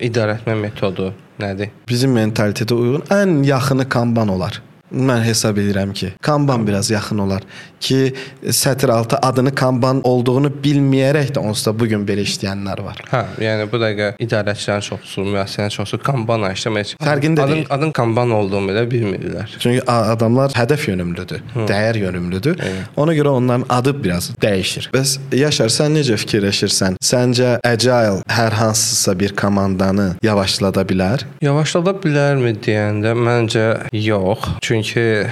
idarəetmə 0.00 0.56
metodu 0.60 1.12
nədir? 1.42 1.72
Bizim 1.88 2.14
mentalitetə 2.16 2.74
uyğun 2.74 3.04
ən 3.12 3.42
yaxını 3.46 3.88
kanban 3.88 4.28
olar. 4.32 4.62
Mən 4.94 5.22
hesab 5.26 5.58
edirəm 5.58 5.92
ki, 5.92 6.12
Kanban 6.22 6.66
biraz 6.66 6.90
yaxın 6.90 7.18
olar 7.18 7.42
ki, 7.80 8.14
sətr 8.42 8.90
altı 8.92 9.16
adını 9.22 9.54
Kanban 9.54 10.00
olduğunu 10.04 10.50
bilməyərək 10.62 11.32
də 11.34 11.42
onsuz 11.42 11.66
da 11.66 11.72
bu 11.78 11.88
gün 11.90 12.04
belə 12.06 12.22
işləyənlər 12.26 12.82
var. 12.84 13.02
Hə, 13.10 13.22
yəni 13.42 13.66
bu 13.72 13.80
dəqiqə 13.82 14.12
idarəçilərin 14.22 14.84
çoxusu, 14.86 15.24
müəssisələrin 15.26 15.74
çoxusu 15.74 15.98
Kanban 16.06 16.46
üçün 16.52 16.76
Fərqində 17.02 17.42
adın, 17.42 17.54
deyil. 17.54 17.66
adın 17.70 17.90
Kanban 17.90 18.30
olduğunu 18.30 18.70
belə 18.70 18.84
bilmirlər. 18.90 19.56
Çünki 19.58 19.82
adamlar 19.90 20.54
hədəf 20.56 20.86
yönümlüdür, 20.90 21.42
dəyər 21.66 21.98
yönümlüdür. 21.98 22.62
Ona 22.96 23.14
görə 23.14 23.34
onların 23.40 23.66
adı 23.68 23.96
biraz 24.04 24.30
dəyişir. 24.42 24.90
Bəs 24.94 25.16
Yaşar 25.34 25.72
sən 25.72 25.98
necə 25.98 26.16
fikirləşirsən? 26.22 27.00
Səncə 27.02 27.56
Agile 27.66 28.22
hər 28.30 28.54
hansısa 28.60 29.18
bir 29.18 29.34
komandanı 29.36 30.14
yavaşlada 30.22 30.86
bilər? 30.86 31.26
Yavaşlada 31.42 31.96
bilərmi 32.02 32.54
deyəndə 32.62 33.14
məncə 33.18 33.66
yox. 33.92 34.48
Çünki 34.62 34.75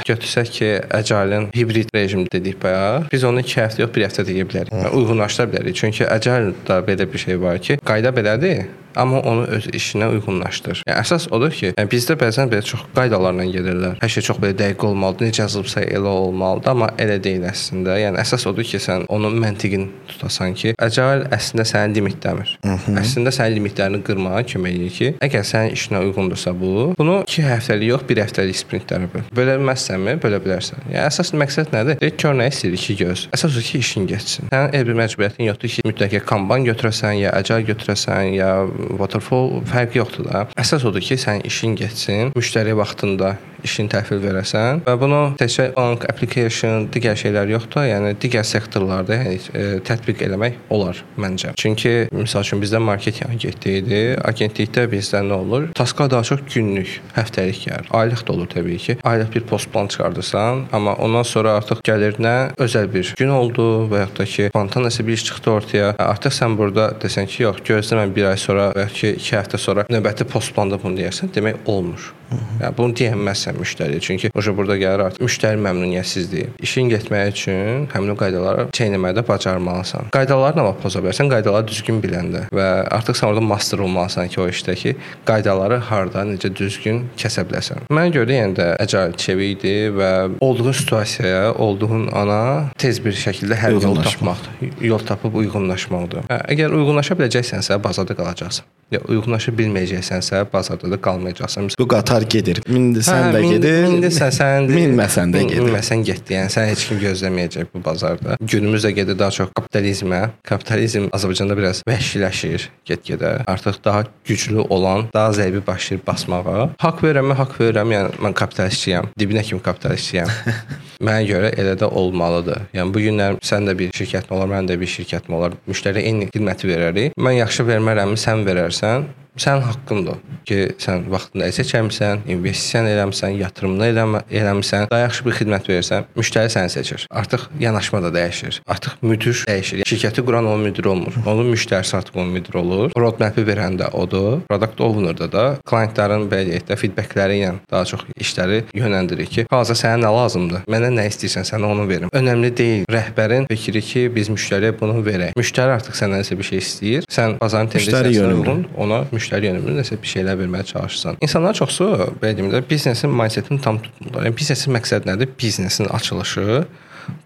götürsək 0.08 0.52
ki, 0.58 0.70
Agile-in 0.90 1.50
hibrid 1.56 1.90
rejim 1.94 2.26
dedik 2.32 2.62
bayaq. 2.62 3.10
Biz 3.12 3.24
onu 3.24 3.42
2 3.44 3.60
həftə 3.60 3.84
yox, 3.84 3.92
1 3.96 4.06
həftə 4.08 4.26
deyə 4.28 4.46
bilərik. 4.48 4.72
Yəni, 4.72 4.94
uyğunlaşdıra 5.00 5.50
bilərik. 5.52 5.76
Çünki 5.80 6.08
Agile-da 6.10 6.78
belə 6.86 7.12
bir 7.12 7.18
şey 7.26 7.40
var 7.40 7.58
ki, 7.58 7.78
qayda 7.84 8.14
belədir. 8.16 8.64
Amma 8.96 9.20
onu 9.20 9.44
öz 9.56 9.66
işinə 9.74 10.08
uyğunlaşdır. 10.14 10.82
Yəni 10.86 10.96
əsas 11.00 11.26
odur 11.34 11.52
ki, 11.54 11.72
yəni 11.72 11.90
bizdə 11.90 12.16
bəzən 12.20 12.50
belə 12.52 12.62
çox 12.66 12.84
qaydalarla 12.94 13.46
gedirlər. 13.50 13.98
Hər 14.02 14.12
şey 14.14 14.26
çox 14.28 14.40
belə 14.42 14.56
dəqiq 14.58 14.86
olmalıdır. 14.88 15.30
Necə 15.30 15.44
yazılıbsa 15.44 15.82
elə 15.84 16.10
olmalıdır, 16.10 16.70
amma 16.70 16.90
elə 17.02 17.18
deyil 17.24 17.46
əslində. 17.50 17.96
Yəni 18.00 18.20
əsas 18.22 18.46
odur 18.50 18.66
ki, 18.68 18.80
sən 18.82 19.06
onun 19.12 19.36
məntiqini 19.42 19.88
tutasan 20.10 20.54
ki, 20.58 20.74
Agile 20.78 21.28
əslində 21.34 21.66
sənin 21.68 21.96
limitləmir. 21.98 22.54
Əslində 22.64 23.32
sənin 23.34 23.58
limitlərini 23.58 24.02
qırmağa 24.06 24.44
kömək 24.52 24.78
edir 24.78 24.94
ki, 24.98 25.10
əgər 25.24 25.46
sənin 25.48 25.74
işinə 25.76 26.02
uyğundursa 26.06 26.54
bu, 26.58 26.92
bunu 26.98 27.20
2 27.26 27.46
həftəlik 27.48 27.90
yox, 27.92 28.06
1 28.10 28.22
həftəlik 28.24 28.60
sprintlərə 28.60 29.10
böl. 29.12 29.26
Bölə 29.34 29.58
bilməzsənmi? 29.58 30.16
Bölə 30.22 30.40
bilərsən. 30.44 30.86
Yəni 30.92 31.02
əsas 31.08 31.34
məqsəd 31.34 31.74
nədir? 31.74 31.98
Deyək 32.02 32.18
kör 32.22 32.36
nə 32.38 32.48
istəyir 32.52 32.78
ki, 32.80 32.98
göz. 33.02 33.26
Əsas 33.34 33.54
odur 33.54 33.66
ki, 33.66 33.80
işin 33.84 34.08
getsin. 34.10 34.50
Sənin 34.52 34.74
elə 34.76 34.88
bir 34.90 34.98
məcburiyyətin 35.02 35.48
yoxdur 35.48 35.74
ki, 35.74 35.86
mütləq 35.88 36.18
Kanban 36.28 36.66
götürəsən, 36.68 37.18
ya 37.20 37.34
Agile 37.36 37.64
götürəsən, 37.72 38.34
ya 38.36 38.50
waterfall 38.98 39.62
fərqi 39.70 40.00
yoxdur 40.00 40.28
da. 40.28 40.44
Əsas 40.60 40.84
odur 40.88 41.04
ki, 41.04 41.18
sənin 41.20 41.44
işin 41.48 41.76
getsin, 41.80 42.32
müştəri 42.36 42.76
vaxtında 42.78 43.36
işini 43.64 43.90
təhvil 43.92 44.20
verəsən 44.22 44.82
və 44.86 44.94
bunu 45.00 45.20
təkcə 45.40 45.70
bank 45.76 46.06
application, 46.10 46.88
digər 46.94 47.18
şeylər 47.18 47.50
yoxdur, 47.54 47.86
yəni 47.88 48.14
digər 48.20 48.46
sektorlarda 48.46 49.18
yəni 49.20 49.38
e, 49.54 49.64
tətbiq 49.86 50.24
eləmək 50.28 50.58
olar 50.74 51.00
məncə. 51.20 51.54
Çünki 51.60 51.94
məsəl 52.14 52.44
üçün 52.46 52.62
bizdə 52.62 52.80
marketinq 52.84 53.30
agentliyi 53.34 53.82
idi. 53.82 54.02
Agentlikdə 54.24 54.86
bizdə 54.92 55.22
nə 55.26 55.38
olur? 55.40 55.68
Tasklar 55.76 56.10
daha 56.12 56.26
çox 56.26 56.44
günlük, 56.54 56.98
həftəlik 57.16 57.64
gəlir. 57.66 57.90
Aylıq 58.00 58.24
da 58.26 58.36
olur 58.36 58.50
təbii 58.52 58.80
ki. 58.86 58.98
Aylıq 59.04 59.32
bir 59.34 59.46
post 59.50 59.72
plan 59.72 59.88
çıxardırsan, 59.88 60.66
amma 60.72 60.94
ondan 60.94 61.26
sonra 61.28 61.56
artıq 61.58 61.82
gəlir 61.86 62.20
nə 62.22 62.34
özəl 62.60 62.90
bir 62.92 63.14
gün 63.18 63.32
oldu 63.34 63.68
və 63.90 64.04
yaxud 64.04 64.20
da 64.20 64.28
ki, 64.34 64.48
spontan 64.52 64.86
nəsə 64.88 65.06
bir 65.06 65.18
iş 65.18 65.24
çıxdı 65.30 65.50
ortaya. 65.50 65.94
Artıq 65.98 66.34
sən 66.38 66.58
burada 66.58 66.90
desən 67.02 67.28
ki, 67.30 67.42
yox, 67.46 67.62
gözlə 67.66 68.00
mən 68.02 68.14
1 68.16 68.30
ay 68.32 68.40
sonra 68.40 68.70
və 68.76 68.86
ya 68.86 68.92
ki, 68.98 69.14
2 69.20 69.38
həftə 69.38 69.60
sonra 69.60 69.86
növbəti 69.90 70.28
post 70.28 70.54
planda 70.56 70.80
bunu 70.82 71.00
deyərsən, 71.00 71.32
demək 71.34 71.64
olmur. 71.70 72.12
Yəni 72.60 72.72
bunu 72.78 72.94
deyəməzsən 72.98 73.58
müştəriyə. 73.60 74.00
Çünki 74.04 74.30
oja 74.34 74.54
burada 74.56 74.76
gəlir 74.80 75.02
artıq 75.08 75.24
müştəri 75.26 75.60
məmnuniyyətsizdir. 75.64 76.54
İşin 76.62 76.90
getməyi 76.92 77.32
üçün 77.34 77.86
həmin 77.92 78.14
o 78.14 78.16
qaydaları 78.18 78.66
çeynəməyi 78.76 79.18
də 79.18 79.24
bacarmalısan. 79.28 80.10
Qaydaları 80.14 80.58
nə 80.58 80.66
vaxt 80.68 80.82
poza 80.82 81.02
bilərsən? 81.04 81.30
Qaydaları 81.32 81.68
düzgün 81.68 82.00
biləndə 82.04 82.46
və 82.54 82.68
artıq 82.94 83.18
sən 83.18 83.32
orada 83.32 83.44
master 83.44 83.82
olmalısan 83.84 84.28
ki, 84.32 84.40
o 84.40 84.48
işdəki 84.48 84.94
qaydaları 85.28 85.80
harda, 85.90 86.24
necə 86.28 86.52
düzgün 86.54 87.04
kəsə 87.20 87.44
biləsən. 87.50 87.86
Mənə 87.90 88.14
görə 88.16 88.38
yəni 88.40 88.58
də 88.58 88.68
əcəl 88.84 89.16
çevik 89.20 89.58
idi 89.58 89.74
və 89.94 90.12
olduğun 90.40 90.72
situasiyaya, 90.72 91.52
olduğun 91.54 92.08
ana 92.12 92.70
tez 92.78 93.02
bir 93.04 93.12
şəkildə 93.18 93.58
həll 93.60 93.76
yol 93.76 93.84
Uyğunlaşmaq. 93.90 94.46
tapmaq, 94.46 94.80
yol 94.80 95.04
tapıb 95.10 95.34
uyğunlaşmaqdır. 95.42 96.26
Hə, 96.30 96.38
əgər 96.54 96.74
uyğunlaşa 96.78 97.18
biləcəksənsə 97.20 97.78
bazarda 97.84 98.16
qalacaqsan. 98.18 98.64
Ya 98.92 99.00
uyğunlaşa 99.08 99.52
bilməyəcəksənsə 99.58 100.44
bazarda 100.52 100.90
da 100.92 100.98
qalmayacaqsan. 101.00 101.70
Bu 101.80 101.86
qatar 101.88 102.23
gedir. 102.30 102.60
Mindi 102.68 103.02
sən 103.04 103.32
də 103.34 103.40
min- 103.42 103.52
gedir. 103.54 103.86
Mindirsən 103.88 104.32
sən 104.34 104.68
də. 104.68 104.76
Minməsən 104.78 105.34
də 105.34 105.42
gedir. 105.48 105.62
Minməsən 105.66 106.04
getdi. 106.06 106.34
Yəni 106.38 106.52
sən 106.54 106.68
heç 106.70 106.86
kim 106.88 107.00
gözləməyəcək 107.02 107.70
bu 107.74 107.82
bazarda. 107.84 108.36
Günümüzdə 108.40 108.90
gedir 108.96 109.18
daha 109.18 109.30
çox 109.30 109.48
kapitalizmə. 109.58 110.20
Kapitalizm 110.44 111.08
Azərbaycanda 111.12 111.56
biraz 111.58 111.82
vəhşiləşir 111.88 112.68
get-gedə. 112.86 113.44
Artıq 113.46 113.80
daha 113.84 114.04
güclü 114.24 114.60
olan 114.68 115.08
daha 115.14 115.30
zəifi 115.36 115.66
başlayır 115.66 116.02
basmağa. 116.06 116.70
Haqq 116.78 117.04
verirəm, 117.06 117.32
mən 117.32 117.40
haqq 117.42 117.58
verirəm. 117.60 117.94
Yəni 117.96 118.20
mən 118.24 118.34
kapitalistçiyəm. 118.40 119.12
Dibinə 119.20 119.42
kimi 119.46 119.62
kapitalistçiyəm. 119.64 120.30
Mənə 121.04 121.24
görə 121.28 121.50
elə 121.58 121.74
də 121.80 121.88
olmalıdır. 121.90 122.68
Yəni 122.74 122.94
bu 122.94 123.00
günlər 123.02 123.40
sən 123.44 123.66
də 123.68 123.74
bir 123.78 123.90
şirkətin 123.96 124.34
olar, 124.36 124.48
mən 124.52 124.68
də 124.70 124.78
bir 124.80 124.88
şirkətim 124.88 125.34
olar. 125.36 125.56
Müştəriyə 125.68 126.06
eyni 126.06 126.28
xidməti 126.32 126.70
verərik. 126.70 127.16
Mən 127.20 127.38
yaxşı 127.40 127.66
vermərəmmi, 127.68 128.16
sən 128.20 128.44
verərsən. 128.46 129.08
Sənin 129.34 129.64
haqqındır 129.66 130.20
ki, 130.46 130.58
sən 130.78 131.08
vaxtında 131.10 131.48
əsə 131.50 131.64
çəkmisən, 131.66 132.24
investisiya 132.30 132.84
eləmisən, 132.86 133.34
yatırımını 133.40 133.86
eləmə, 133.90 134.20
eləmisən, 134.30 134.86
daha 134.90 135.00
yaxşı 135.06 135.24
bir 135.26 135.36
xidmət 135.40 135.70
verirsən, 135.70 136.06
müştəri 136.14 136.52
səni 136.54 136.70
seçir. 136.70 137.06
Artıq 137.10 137.48
yanaşma 137.60 138.02
da 138.04 138.12
dəyişir. 138.14 138.60
Artıq 138.70 139.02
müdir 139.02 139.40
dəyişir. 139.48 139.82
Şirkəti 139.90 140.22
quran 140.26 140.46
onun 140.46 140.62
müdiri 140.68 140.88
olmur. 140.88 141.16
Onun 141.26 141.50
müştərisi 141.54 141.96
artıq 141.96 142.20
onun 142.20 142.30
müdiri 142.36 142.58
olur. 142.58 142.92
Roadmap-i 142.98 143.42
verən 143.48 143.78
də 143.80 143.90
odur. 143.90 144.44
Product 144.48 144.80
owner-da 144.86 145.30
da 145.32 145.44
klientlərin 145.66 146.28
belə 146.30 146.52
deyək 146.52 146.68
də 146.70 146.78
feedbackləri 146.78 147.40
ilə 147.42 147.52
daha 147.70 147.84
çox 147.90 148.06
işləri 148.20 148.62
yönləndirir 148.76 149.30
ki, 149.34 149.46
hazır 149.50 149.80
sənə 149.82 150.04
nə 150.04 150.14
lazımdır? 150.14 150.68
Mənə 150.70 150.92
nə 150.94 151.08
istəyirsən, 151.10 151.48
sənə 151.50 151.72
onu 151.74 151.88
verim. 151.90 152.12
Önəmli 152.14 152.52
deyil. 152.56 152.86
Rəhbərin 152.92 153.50
fikri 153.50 153.82
ki, 153.82 154.06
biz 154.14 154.30
müştəriyə 154.30 154.76
bunu 154.78 155.02
verək. 155.02 155.34
Müştəri 155.38 155.74
artıq 155.80 155.98
səndən 155.98 156.22
nəsə 156.22 156.38
bir 156.38 156.50
şey 156.52 156.62
istəyir. 156.62 157.10
Sən 157.10 157.38
bazarın 157.40 157.70
yönümlü. 158.14 158.44
uyğun 158.44 158.66
ona 158.78 159.02
müştəri 159.12 159.23
yönümlü 159.32 159.76
nəsə 159.80 159.98
bir 160.02 160.10
şeylər 160.10 160.38
verməyə 160.42 160.64
çalışırsan. 160.70 161.20
İnsanlar 161.24 161.56
çoxsu 161.60 161.90
belə 162.22 162.36
deyim 162.36 162.50
də 162.52 162.62
biznesin 162.70 163.10
mindsetini 163.10 163.60
tam 163.64 163.80
tutmurlar. 163.82 164.28
Yəni 164.28 164.36
biznesin 164.38 164.74
məqsədi 164.76 165.10
nədir? 165.10 165.32
Biznesin 165.40 165.84
açılışı 165.84 166.64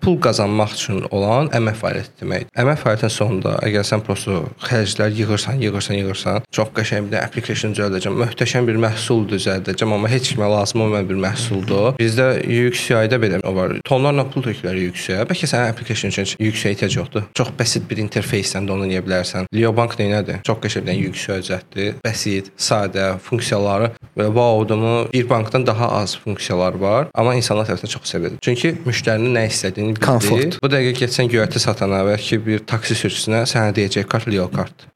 pul 0.03 0.19
qazanmaq 0.23 0.75
üçün 0.77 1.03
olan 1.15 1.51
əmək 1.57 1.79
fəaliyyəti 1.83 2.23
deməkdir. 2.23 2.53
Əmək 2.63 2.83
fəaliyyətinin 2.83 3.15
sonunda 3.15 3.55
əgər 3.67 3.87
sən 3.87 4.05
prosto 4.07 4.41
xərclər 4.65 5.15
yığırsan, 5.19 5.61
yığırsan, 5.63 5.99
yığırsan, 6.03 6.47
çox 6.55 6.73
qəşəng 6.77 7.09
bir 7.09 7.17
də 7.17 7.23
application 7.25 7.75
düzəldəcəm, 7.77 8.17
möhtəşəm 8.23 8.69
bir 8.69 8.81
məhsul 8.85 9.27
düzəldəcəm, 9.33 9.95
amma 9.97 10.11
heç 10.13 10.33
kimə 10.35 10.49
lazım 10.53 10.87
olmayan 10.87 11.09
bir 11.09 11.21
məhsuldur. 11.25 11.99
Bizdə 12.01 12.29
UX-UI-də 12.45 13.21
belə 13.23 13.43
var. 13.59 13.77
Tonlarla 13.89 14.27
pul 14.33 14.47
tökürlər 14.49 14.79
UX-UI-yə. 14.89 15.27
Bəlkə 15.29 15.51
sənin 15.51 15.73
application 15.73 16.13
üçün 16.13 16.29
UX-ə 16.49 16.73
ehtiyac 16.73 16.97
yoxdur. 16.99 17.27
Çox 17.39 17.53
bəsit 17.59 17.89
bir 17.91 18.01
interfeysdən 18.05 18.69
də 18.69 18.75
onu 18.75 18.89
eləyə 18.89 19.05
bilərsən. 19.07 19.49
Leobank 19.55 19.99
nədir? 19.99 20.43
Çox 20.47 20.61
qəşəng 20.65 20.87
bir 20.89 21.11
UX-UI 21.11 21.43
düzəltdi. 21.43 21.89
Bəsit, 22.05 22.53
sadə, 22.61 23.11
funksiyaları 23.25 23.93
və 24.19 24.29
wow-dumu 24.35 24.95
bir 25.13 25.29
bankdan 25.31 25.67
daha 25.67 25.91
az 26.01 26.17
funksiyalar 26.19 26.79
var, 26.81 27.09
amma 27.15 27.35
insanlar 27.39 27.69
tərəfindən 27.69 27.95
çox 27.95 28.11
sevilir. 28.13 28.39
Çünki 28.45 28.75
müştərinin 28.87 29.37
nə 29.37 29.47
istədiyini 29.69 29.97
bildi. 29.97 30.05
Komfort. 30.05 30.61
Bu 30.63 30.71
dəqiqə 30.73 31.05
getsən 31.05 31.33
göyərti 31.33 31.63
satana 31.63 32.03
və 32.09 32.17
ki 32.23 32.41
bir 32.45 32.65
taksi 32.69 32.97
sürücüsünə 32.99 33.45
sənə 33.49 33.75
deyəcək 33.77 34.09
kart 34.11 34.29
Leo 34.31 34.49
kart. 34.53 34.89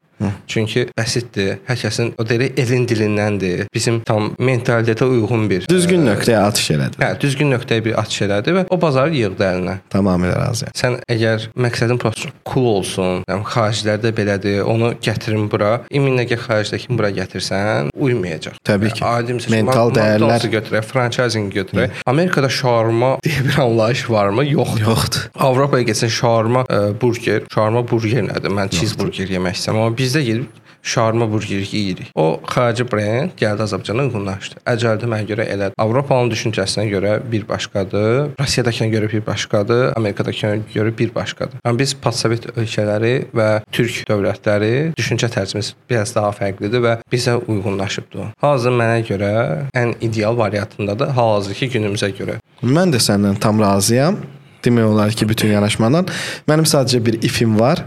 Çünki 0.47 0.85
bəsitdir. 0.99 1.57
Hər 1.67 1.79
kəsin 1.83 2.13
o 2.19 2.25
deyir 2.27 2.53
elin 2.57 2.85
dilindəndir. 2.89 3.65
Bizim 3.73 3.99
tam 4.07 4.31
mentalitetə 4.39 5.05
uyğun 5.07 5.47
bir 5.49 5.67
Düzgün 5.69 6.05
nöqtəyə 6.07 6.41
atış 6.49 6.69
elədi. 6.75 6.99
Hə, 7.01 7.11
düzgün 7.21 7.51
nöqtəyə 7.53 7.83
bir 7.85 7.97
atış 8.01 8.21
elədi 8.27 8.55
və 8.57 8.65
o 8.73 8.79
bazarı 8.81 9.15
yığdı 9.19 9.45
əlinə. 9.47 9.75
Tamamilə 9.93 10.35
razıyam. 10.39 10.73
Sən 10.77 10.99
əgər 11.11 11.47
məqsədin 11.65 11.99
prosto 12.01 12.29
cool 12.49 12.69
olsun, 12.79 13.23
yəni 13.29 13.45
xariclərdə 13.53 14.11
belədir, 14.17 14.61
onu 14.69 14.93
gətirin 15.03 15.47
bura. 15.51 15.73
İminləgə 15.93 16.37
xaricdəkini 16.43 16.97
bura 16.99 17.09
gətirsən, 17.15 17.89
uymayacaq. 17.95 18.57
Təbii 18.67 18.93
ki. 18.97 19.03
Adi 19.07 19.37
məsəl 19.37 19.55
Mental 19.57 19.91
dəyərlər- 19.95 20.47
götürək, 20.53 20.83
franchising 20.89 21.51
götürək. 21.53 22.01
Amerikada 22.05 22.49
şaurma 22.49 23.15
deyə 23.25 23.43
bir 23.47 23.59
anlayış 23.63 24.09
varmı? 24.09 24.45
Yoxdur. 24.45 24.81
Yoxdur. 24.87 25.27
Avropaya 25.47 25.83
getsən 25.87 26.11
şaurma 26.13 26.65
ə, 26.69 26.79
burger, 27.01 27.43
şaurma 27.53 27.83
burger 27.89 28.23
nədir? 28.27 28.53
Mən 28.53 28.69
cheeseburger 28.73 29.31
yemək 29.33 29.57
istəyirəm, 29.59 29.79
amma 29.81 29.97
bizdə 30.13 30.25
gedib 30.27 30.59
şaurma 30.83 31.31
burgeri 31.31 31.65
yeyirik. 31.71 32.11
O 32.15 32.41
xarici 32.43 32.83
brend 32.91 33.37
gəldi 33.39 33.63
Azərbaycana 33.63 34.03
uyğunlaşdı. 34.09 34.59
Əcəldə 34.67 35.07
mənə 35.07 35.27
görə 35.29 35.45
elə 35.47 35.69
Avropanın 35.79 36.31
düşüncəsinə 36.33 36.83
görə 36.91 37.13
bir 37.31 37.45
başqadır, 37.47 38.33
Rusiyadakına 38.39 38.89
görə 38.91 39.11
bir 39.13 39.23
başqadır, 39.25 39.93
Amerikadakına 39.95 40.59
görə 40.75 40.91
bir 40.97 41.15
başqadır. 41.15 41.63
Amma 41.63 41.79
biz 41.79 41.95
postsovet 41.95 42.49
ölkələri 42.57 43.13
və 43.31 43.47
türk 43.71 44.03
dövlətləri 44.11 44.91
düşüncə 44.99 45.31
tərzimiz 45.31 45.71
biraz 45.89 46.11
daha 46.15 46.35
fərqlidir 46.35 46.83
və 46.83 46.97
bizə 47.15 47.39
uyğunlaşıbdı. 47.47 48.33
Hazır 48.43 48.75
mənə 48.83 49.01
görə 49.07 49.33
ən 49.71 49.95
ideal 50.01 50.37
variantındadır 50.37 51.15
hal-hazırki 51.15 51.71
günümüzə 51.79 52.11
görə. 52.19 52.41
Mən 52.61 52.91
də 52.91 52.99
səndən 52.99 53.39
tam 53.39 53.63
razıyam. 53.63 54.19
Demək 54.63 54.85
olar 54.87 55.11
ki, 55.11 55.27
bütün 55.29 55.51
yanaşmadan 55.53 56.07
mənim 56.47 56.67
sadəcə 56.69 57.01
bir 57.05 57.19
ifim 57.23 57.57
var. 57.59 57.83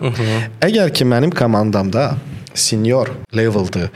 Əgər 0.60 0.92
ki 0.92 1.04
mənim 1.08 1.32
komandamda 1.32 2.16
senior 2.56 3.10
leveldə 3.36 3.88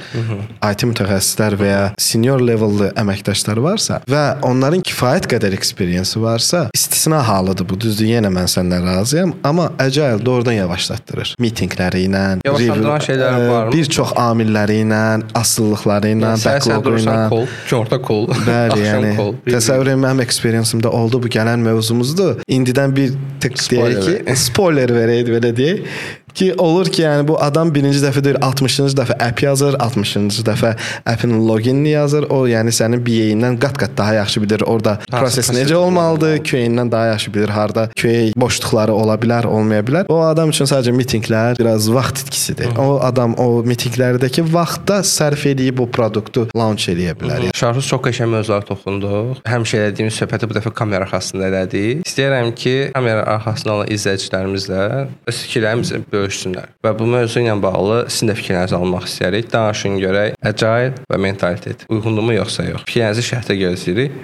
IT 0.70 0.84
mütəxəssislər 0.90 1.56
və 1.60 1.68
ya 1.70 1.82
senior 2.00 2.42
leveldə 2.44 2.90
əməkdaşlar 3.00 3.60
varsa 3.64 4.00
və 4.10 4.22
onların 4.46 4.82
kifayət 4.86 5.28
qədər 5.30 5.54
eksperiensi 5.56 6.20
varsa, 6.22 6.66
istisna 6.74 7.20
halıdır 7.26 7.68
bu. 7.70 7.78
Düzdür, 7.80 8.06
yenə 8.10 8.28
mən 8.32 8.48
səndən 8.50 8.84
razıyam, 8.84 9.32
amma 9.46 9.70
agile 9.80 10.20
doğrudan 10.24 10.52
yavaşlatdırır. 10.58 11.34
Mitinqləri 11.40 12.04
ilə, 12.08 12.24
Yavaşlatdıran 12.44 13.04
şeylər 13.06 13.48
var. 13.48 13.70
bir 13.72 13.90
çox 13.96 14.12
amilləri 14.20 14.80
ilə, 14.84 15.00
asılılıqları 15.34 16.12
ilə, 16.16 16.32
backlogu 16.44 16.94
ilə. 17.00 17.16
kol, 17.32 17.46
orta 17.80 18.00
kol, 18.02 18.28
Bəli, 18.46 18.80
yəni 18.90 19.14
təsəvvür 19.48 19.92
edim 19.94 20.04
mənim 20.04 20.24
eksperiensimdə 20.26 20.92
oldu 20.92 21.22
bu 21.22 21.32
gələn 21.32 21.64
mövzumuzdur. 21.64 22.42
İndidən 22.50 22.96
bir 22.96 23.14
tık 23.40 23.56
deyək 23.70 24.00
ki, 24.04 24.36
spoiler 24.36 24.92
verəydi 24.94 25.36
belə 25.38 25.54
deyək 25.56 25.86
ki, 26.34 26.52
olur 26.58 26.90
ki, 26.92 27.02
yəni 27.02 27.26
bu 27.28 27.38
adam 27.42 27.72
birinci 27.74 28.02
dəfə 28.02 28.22
deyir 28.24 28.40
60-cı 28.44 28.96
dəfə 28.98 29.16
app 29.28 29.42
yazır, 29.42 29.78
60-cı 29.82 30.46
dəfə 30.46 30.74
appin 31.06 31.36
loginini 31.48 31.94
yazır. 31.94 32.28
O 32.30 32.44
yəni 32.50 32.74
sənin 32.74 33.02
BA-dən 33.04 33.58
qat-qat 33.60 33.96
daha 33.98 34.14
yaxşı 34.20 34.42
bilir 34.44 34.64
orada 34.66 34.98
proses 35.10 35.50
proses 35.50 35.56
necə 35.56 35.74
olmalıdır, 35.74 36.38
QA-dən 36.46 36.92
daha 36.92 37.06
yaxşı 37.06 37.34
bilir 37.34 37.48
harda 37.48 37.88
QA 38.00 38.32
boşluqları 38.36 38.92
ola 38.94 39.16
bilər, 39.20 39.46
olmaya 39.46 39.84
bilər. 39.86 40.08
O 40.12 40.20
adam 40.24 40.52
üçün 40.52 40.68
sadəcə 40.70 40.92
mitinqlər 40.94 41.58
biraz 41.58 41.88
vaxt 41.92 42.24
itkisidir. 42.24 42.72
O 42.78 43.00
adam 43.04 43.34
o 43.40 43.62
mitinqlərdəki 43.66 44.44
vaxtda 44.52 45.00
sərf 45.06 45.46
edib 45.50 45.78
bu 45.80 45.88
produktu 45.90 46.46
launch 46.56 46.88
eləyə 46.92 47.16
bilər. 47.18 47.46
Yəni 47.48 47.56
Şarjus 47.56 47.88
çox 47.90 48.02
qəşəng 48.06 48.32
mövzulara 48.34 48.66
toxunduq. 48.68 49.42
Həmişə 49.48 49.84
elədiyimiz 49.84 50.18
söhbəti 50.20 50.48
bu 50.50 50.58
dəfə 50.58 50.72
kamera 50.76 51.06
arxasında 51.08 51.48
elədik. 51.50 52.04
İstəyirəm 52.08 52.52
ki, 52.58 52.74
kamera 52.94 53.24
arxasında 53.36 53.76
olan 53.78 53.92
izləyicilərimizlə 53.96 54.82
öz 55.30 55.42
fikirlərimizi 55.46 56.02
bölüşsünlər. 56.20 56.70
Və 56.85 56.94
bu 56.98 57.09
mövzu 57.11 57.42
ilə 57.42 57.56
bağlı 57.62 58.04
sizin 58.09 58.30
də 58.30 58.38
fikirlərinizi 58.38 58.78
almaq 58.78 59.09
istəyirik. 59.09 59.50
Danışın 59.52 59.98
görək, 60.04 60.37
agile 60.52 60.94
və 61.11 61.22
mentalitet 61.26 61.87
uyğundurmu 61.90 62.37
yoxsa 62.38 62.68
yox. 62.68 62.87
Fikirlərinizi 62.88 63.26
şərhdə 63.33 63.59
gözləyirik. 63.64 64.20